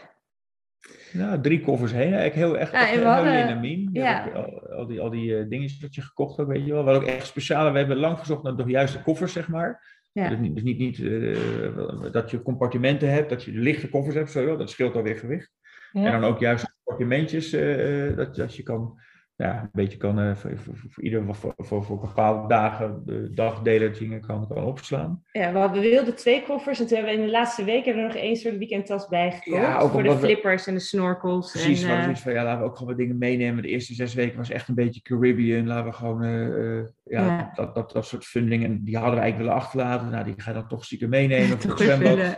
[1.11, 2.13] Ja, drie koffers heen.
[2.13, 3.61] Eigenlijk heel, echt, Ja, en we hadden-.
[3.61, 4.29] Je ja.
[4.33, 6.83] Al, al die, al die eh, dingetjes dat je gekocht ook, weet je wel.
[6.83, 9.97] We hadden ook echt speciale, we hebben lang gezocht naar de juiste koffers, zeg maar.
[10.11, 10.29] Ja.
[10.29, 14.31] Dus niet, dus niet, niet eh, dat je compartimenten hebt, dat je lichte koffers hebt,
[14.31, 15.51] zo, dat scheelt alweer gewicht.
[15.91, 16.05] Ja.
[16.05, 18.99] En dan ook juist compartimentjes, eh, eh, dat, dat je kan,
[19.43, 23.29] ja, een beetje kan, eh, voor, voor, voor, ieder, voor, voor, voor bepaalde dagen, de
[23.33, 25.23] dagdelen dingen kan, kan opslaan.
[25.31, 27.85] Ja, we, hadden, we wilden twee koffers en toen hebben we in de laatste week
[27.85, 29.61] hebben we nog één soort weekendtas bijgekocht.
[29.61, 31.51] Ja, voor de we- flippers en de snorkels.
[31.51, 33.61] Precies, en, zoiets van, ja, laten we ook gewoon wat dingen meenemen.
[33.63, 35.67] De eerste zes weken was echt een beetje Caribbean.
[35.67, 37.51] Laten we gewoon, eh, eh, ja, Ja.
[37.53, 38.63] Dat, dat, dat soort funding.
[38.63, 40.09] En die hadden we eigenlijk willen achterlaten.
[40.09, 42.15] Nou, die ga je dan toch stiekem meenemen voor het zwembad.
[42.15, 42.35] willen.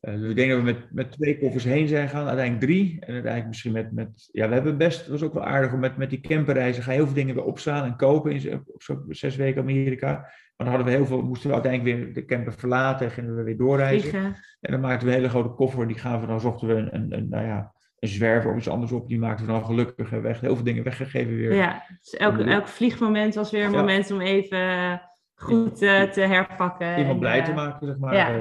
[0.00, 2.26] Eh, dus ik denk dat we met, met twee koffers heen zijn gegaan.
[2.26, 2.96] Uiteindelijk drie.
[3.00, 5.78] En uiteindelijk misschien met, met ja, we hebben best, het was ook wel aardig om
[5.80, 8.82] met, met die camperreizen, ga je heel veel dingen weer opslaan en kopen in, op
[8.82, 10.10] zo'n zes weken Amerika.
[10.56, 13.36] Maar dan hadden we heel veel, moesten we uiteindelijk weer de camper verlaten en gingen
[13.36, 14.34] we weer doorreizen.
[14.60, 15.86] En dan maakten we een hele grote koffer.
[15.86, 18.68] Die gaven we dan, zochten we een, een, een, nou ja, een zwerver of iets
[18.68, 19.08] anders op.
[19.08, 20.10] Die maakten we dan gelukkig.
[20.10, 21.54] Hebben we echt heel veel dingen weggegeven weer.
[21.54, 23.78] Ja, dus elk, elk vliegmoment was weer een Ja.
[23.78, 25.00] moment om even
[25.38, 26.88] goed eh, te herpakken.
[26.90, 28.14] Iemand en, blij eh, te maken, zeg maar.
[28.14, 28.28] ja.
[28.28, 28.40] Eh,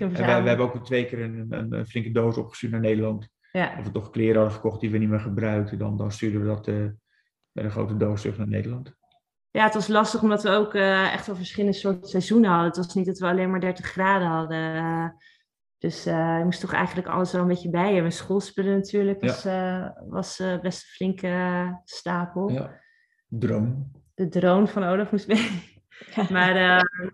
[0.00, 3.28] en we, we hebben ook twee keer een, een, een flinke doos opgestuurd naar Nederland.
[3.52, 3.74] Ja.
[3.78, 5.78] Of we toch kleren hadden gekocht die we niet meer gebruikten.
[5.78, 6.74] Dan, dan stuurden we dat eh,
[7.52, 8.94] met een grote doos terug naar Nederland.
[9.50, 12.66] ja, het was lastig omdat we ook eh, echt wel verschillende soorten seizoenen hadden.
[12.68, 14.74] Het was niet dat we alleen maar 30 graden hadden.
[14.74, 15.08] eh,
[15.78, 18.12] dus eh, je moest toch eigenlijk alles wel een beetje bij hebben.
[18.12, 22.48] Schoolspullen natuurlijk was, eh, was eh, best een flinke eh, stapel.
[22.50, 22.80] Ja.
[23.28, 23.90] Droom.
[24.14, 25.76] De drone van Olaf moest mee.
[26.30, 27.10] Maar eh,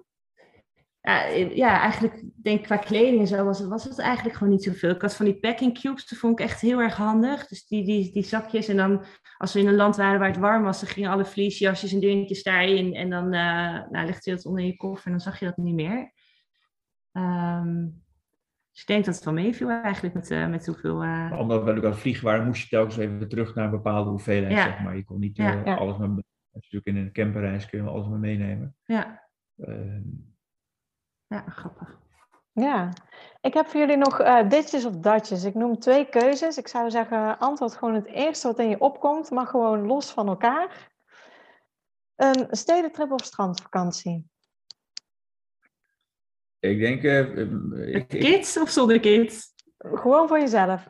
[1.04, 1.24] ja,
[1.54, 4.62] ja, eigenlijk denk ik qua kleding en zo was het, was het eigenlijk gewoon niet
[4.62, 4.90] zoveel.
[4.90, 7.46] Ik had van die packing cubes, dat vond ik echt heel erg handig.
[7.46, 9.04] Dus die, die, die zakjes en dan
[9.36, 12.00] als we in een land waren waar het warm was, dan gingen alle vliesjasjes en
[12.00, 12.94] dingetjes daarin.
[12.94, 15.56] En dan uh, nou, legde je dat onder je koffer en dan zag je dat
[15.56, 16.12] niet meer.
[17.12, 17.84] Ehm,
[18.70, 21.04] dus ik denk dat het wel meeviel eigenlijk met, uh, met hoeveel...
[21.04, 21.36] Uh...
[21.38, 24.10] Omdat we natuurlijk aan het vliegen waren, moest je telkens even terug naar een bepaalde
[24.10, 24.96] hoeveelheid, zeg maar.
[24.96, 25.74] Je kon niet ja.
[25.74, 26.24] alles met...
[26.54, 28.76] Natuurlijk in een camperreis kun je alles maar meenemen.
[28.84, 29.28] Ja.
[29.56, 30.02] Ehm,
[31.26, 32.02] ja, grappig.
[32.52, 32.92] Ja,
[33.40, 35.44] ik heb voor jullie nog uh, ditjes of datjes.
[35.44, 36.58] Ik noem twee keuzes.
[36.58, 40.28] Ik zou zeggen, antwoord gewoon het eerste wat in je opkomt, maar gewoon los van
[40.28, 40.92] elkaar.
[42.14, 44.30] Een stedentrip of strandvakantie?
[46.58, 47.02] Ik denk...
[47.02, 49.53] Uh, ik, kids of zonder kids?
[49.92, 50.88] Gewoon voor jezelf.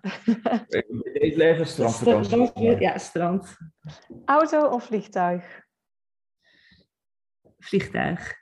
[1.12, 2.80] ik leven strandvakantie.
[2.80, 3.56] Ja, strand.
[4.24, 5.66] Auto of vliegtuig?
[7.58, 8.34] Vliegtuig.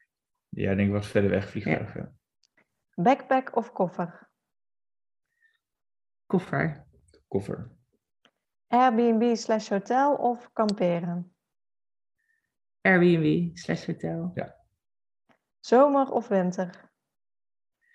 [0.48, 1.94] Ja, ik denk wat verder weg vliegtuig.
[1.94, 2.12] Ja.
[2.94, 4.30] Backpack of koffer?
[6.26, 6.86] Koffer.
[7.28, 7.70] Koffer.
[8.66, 11.36] Airbnb slash hotel of kamperen?
[12.80, 14.30] Airbnb slash hotel.
[14.34, 14.57] Ja.
[15.61, 16.90] Zomer of winter?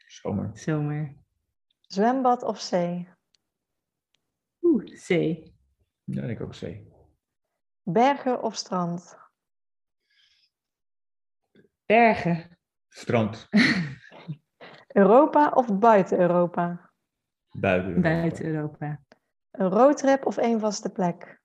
[0.08, 0.50] Zomer.
[0.54, 1.26] Zomer.
[1.88, 3.10] Zwembad of zee?
[4.62, 5.56] Oeh, zee.
[6.04, 6.94] Ja, ik ook zee.
[7.84, 9.18] Bergen of strand?
[11.86, 12.58] Bergen.
[12.90, 13.48] Strand.
[14.88, 16.92] Europa of buiten Europa?
[17.52, 18.10] Buiten Europa.
[18.10, 19.02] Buiten Europa.
[19.52, 21.42] Een roadtrip of één vaste plek?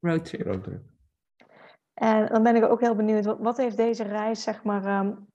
[0.00, 0.46] Roadtrip.
[0.46, 0.82] Roadtrip.
[1.94, 5.28] En dan ben ik ook heel benieuwd, wat, wat heeft deze reis zeg maar, um,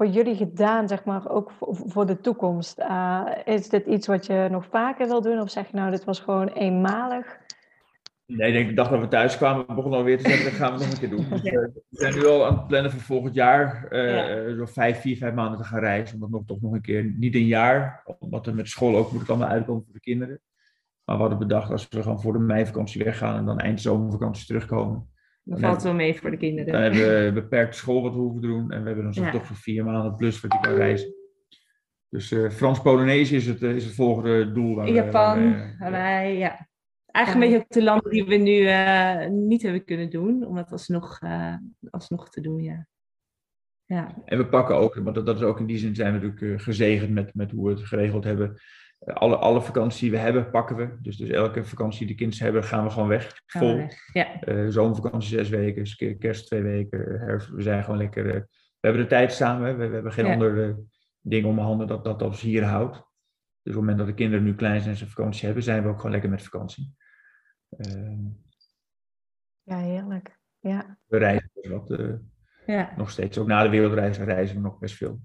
[0.00, 2.78] voor jullie gedaan, zeg maar, ook voor, de toekomst?
[2.78, 6.04] Uh, is dit iets wat je nog vaker wil doen of zeg je nou, dit
[6.04, 7.38] was gewoon eenmalig?
[8.26, 10.78] Nee, ik dag dat we thuis kwamen, begonnen we alweer te zeggen, dat gaan we
[10.78, 11.28] nog een keer doen.
[11.30, 14.56] Dus, uh, we zijn nu al aan het plannen voor volgend jaar, uh, ja.
[14.56, 16.14] zo vijf, vier, vijf maanden te gaan reizen.
[16.14, 19.20] Omdat nog toch nog een keer, niet een jaar, omdat er met school ook moet
[19.20, 20.40] het allemaal uitkomen voor de kinderen.
[21.04, 24.46] Maar we hadden bedacht, als we gewoon voor de meivakantie weggaan en dan eind zomervakantie
[24.46, 25.08] terugkomen.
[25.42, 26.72] Dan, valt het wel mee voor de kinderen.
[26.72, 28.70] Dan hebben we beperkt school wat we hoeven te doen.
[28.70, 29.30] En we hebben dan zo ja.
[29.30, 31.14] toch voor vier maanden plus wat je kan reizen.
[32.08, 34.74] Dus uh, Frans-Polonesië is het, is het volgende doel.
[34.74, 36.68] Waar Japan, we, Hawaii, ja.
[37.06, 40.54] Eigenlijk een beetje ook de landen die we nu uh, niet hebben kunnen doen, om
[40.54, 41.54] dat alsnog, uh,
[41.90, 42.86] alsnog te doen, ja.
[43.84, 44.14] ja.
[44.24, 46.60] En we pakken ook, want dat, dat is ook in die zin zijn we natuurlijk
[46.60, 48.60] uh, gezegend met, met hoe we het geregeld hebben.
[49.04, 50.96] Alle, alle vakanties die we hebben, pakken we.
[51.02, 53.42] Dus, dus elke vakantie die de kinderen hebben, gaan we gewoon weg.
[53.46, 53.76] Gaan vol.
[53.76, 54.12] Weg.
[54.12, 54.70] Ja.
[54.70, 57.48] zomervakantie zes weken, kerst twee weken, herfst.
[57.48, 58.24] We zijn gewoon lekker.
[58.24, 58.46] we
[58.80, 60.32] hebben de tijd samen, we, we hebben geen ja.
[60.32, 60.82] andere
[61.20, 62.94] dingen om handen dat, dat ons hier houdt.
[63.62, 65.82] Dus op het moment dat de kinderen nu klein zijn en ze vakantie hebben, zijn
[65.82, 66.94] we ook gewoon lekker met vakantie.
[67.76, 68.18] Uh,
[69.62, 70.38] ja, heerlijk.
[70.58, 70.98] Ja.
[71.06, 71.90] We reizen dus wat.
[71.90, 72.14] Uh,
[72.66, 72.92] ja.
[72.96, 73.38] Nog steeds.
[73.38, 75.20] Ook na de wereldreis reizen we nog best veel.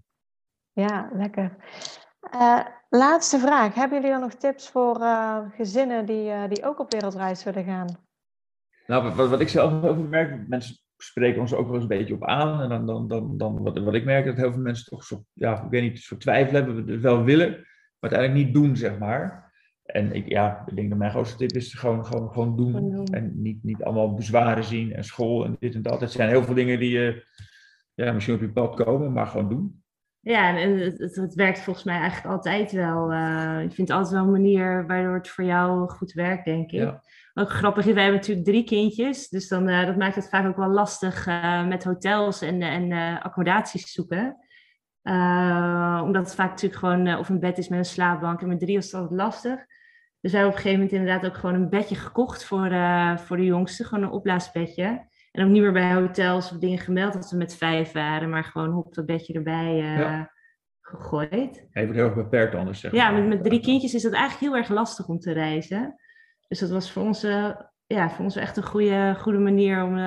[0.71, 1.55] Ja, lekker.
[2.33, 2.59] Uh,
[2.89, 3.73] laatste vraag.
[3.73, 7.87] Hebben jullie dan nog tips voor uh, gezinnen die, die ook op wereldreis willen gaan?
[8.87, 12.13] Nou, wat, wat ik zelf ook merk, mensen spreken ons ook wel eens een beetje
[12.13, 12.61] op aan.
[12.61, 15.23] En dan, dan, dan, dan wat, wat ik merk, dat heel veel mensen toch zo,
[15.33, 17.49] ja, ik weet niet, soort twijfel hebben, we wel willen,
[17.99, 19.53] maar uiteindelijk niet doen, zeg maar.
[19.85, 22.73] En ik, ja, ik denk dat mijn grootste tip is gewoon, gewoon, gewoon doen.
[22.73, 23.05] Gewoon doen.
[23.05, 26.01] En niet, niet allemaal bezwaren zien en school en dit en dat.
[26.01, 27.23] Het zijn heel veel dingen die
[27.93, 29.83] ja, misschien op je pad komen, maar gewoon doen.
[30.25, 33.11] Ja, en het, het, het werkt volgens mij eigenlijk altijd wel.
[33.11, 36.79] Uh, je vindt altijd wel een manier waardoor het voor jou goed werkt, denk ik.
[36.79, 37.03] Ja.
[37.33, 39.29] Ook grappig is, wij hebben natuurlijk drie kindjes.
[39.29, 42.91] Dus dan, uh, dat maakt het vaak ook wel lastig uh, met hotels en, en
[43.21, 44.37] accommodaties zoeken.
[46.03, 48.41] omdat het vaak natuurlijk gewoon of een bed is met een slaapbank.
[48.41, 49.65] En met drie is het altijd lastig.
[50.21, 52.69] Dus wij hebben op een gegeven moment inderdaad ook gewoon een bedje gekocht voor,
[53.19, 53.83] voor de jongste.
[53.83, 55.07] Gewoon een opblaasbedje.
[55.35, 58.29] En ook niet meer bij hotels of dingen gemeld dat we met vijf waren.
[58.29, 60.31] Maar gewoon op dat bedje erbij uh, ja.
[60.81, 61.67] gegooid.
[61.69, 64.41] Hij wordt heel erg beperkt anders, zeg Ja, met, met drie kindjes is dat eigenlijk
[64.41, 65.95] heel erg lastig om te reizen.
[66.47, 67.51] Dus dat was voor ons, uh,
[67.85, 69.97] ja, voor ons echt een goede, goede manier om,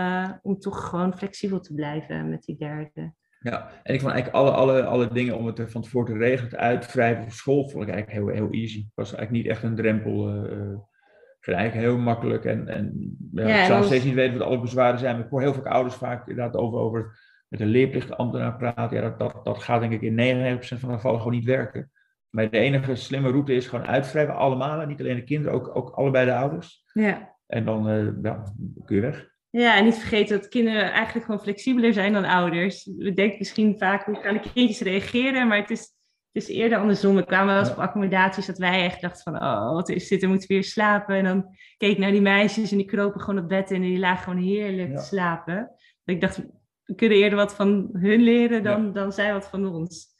[0.43, 3.12] om toch gewoon flexibel te blijven met die derde.
[3.41, 6.51] Ja, en ik vond eigenlijk alle, alle, alle dingen om het van tevoren te regelen,
[6.51, 8.79] het uitwrijven voor school, vond ik eigenlijk heel, heel easy.
[8.79, 10.26] Het was eigenlijk niet echt een drempel.
[11.55, 12.45] Eigenlijk heel makkelijk.
[12.45, 15.17] En, en ja, ja, ik nog steeds niet weten wat alle bezwaren zijn.
[15.17, 17.19] Maar ik hoor heel veel ouders vaak inderdaad over, over
[17.49, 18.97] met een leerplichtambtenaar praten.
[18.97, 21.91] Ja, dat, dat, dat gaat denk ik in 99% van de gevallen gewoon niet werken.
[22.31, 24.87] Maar de enige slimme route is gewoon uitwrijven, allemaal.
[24.87, 26.85] Niet alleen de kinderen, ook, ook allebei de ouders.
[26.93, 27.37] Ja.
[27.47, 28.43] En dan uh, ja,
[28.85, 29.37] kun je weg.
[29.51, 32.91] Ja, en niet vergeten dat kinderen eigenlijk gewoon flexibeler zijn dan ouders.
[32.97, 35.49] We denken misschien vaak, hoe gaan de kindjes reageren?
[35.49, 35.98] Maar het is,
[36.43, 37.14] is eerder andersom.
[37.14, 40.20] We kwamen wel eens op accommodaties dat wij echt dachten van, oh, wat is dit?
[40.20, 41.16] Dan moeten we weer slapen.
[41.16, 43.89] En dan keek ik naar die meisjes en die kropen gewoon op bed in en
[43.89, 44.97] die lagen gewoon heerlijk ja.
[44.97, 45.57] te slapen.
[46.05, 46.36] Dat ik dacht,
[46.84, 48.93] we kunnen eerder wat van hun leren dan, ja.
[48.93, 50.16] dan zij wat van ons.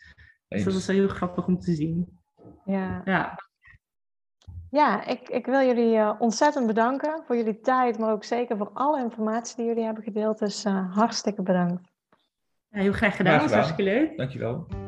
[0.49, 2.19] Dus dat is wel heel grappig om te zien.
[2.65, 3.39] Ja, Ja,
[4.71, 8.71] ja ik, ik wil jullie eh, ontzettend bedanken voor jullie tijd, maar ook zeker voor
[8.75, 10.39] alle informatie die jullie hebben gedeeld.
[10.39, 11.91] Dus eh, hartstikke bedankt.
[12.69, 13.39] Ja, heel graag gedaan.
[13.39, 13.87] Graag Dat was gedaan.
[13.87, 14.17] hartstikke leuk.
[14.17, 14.88] Dankjewel.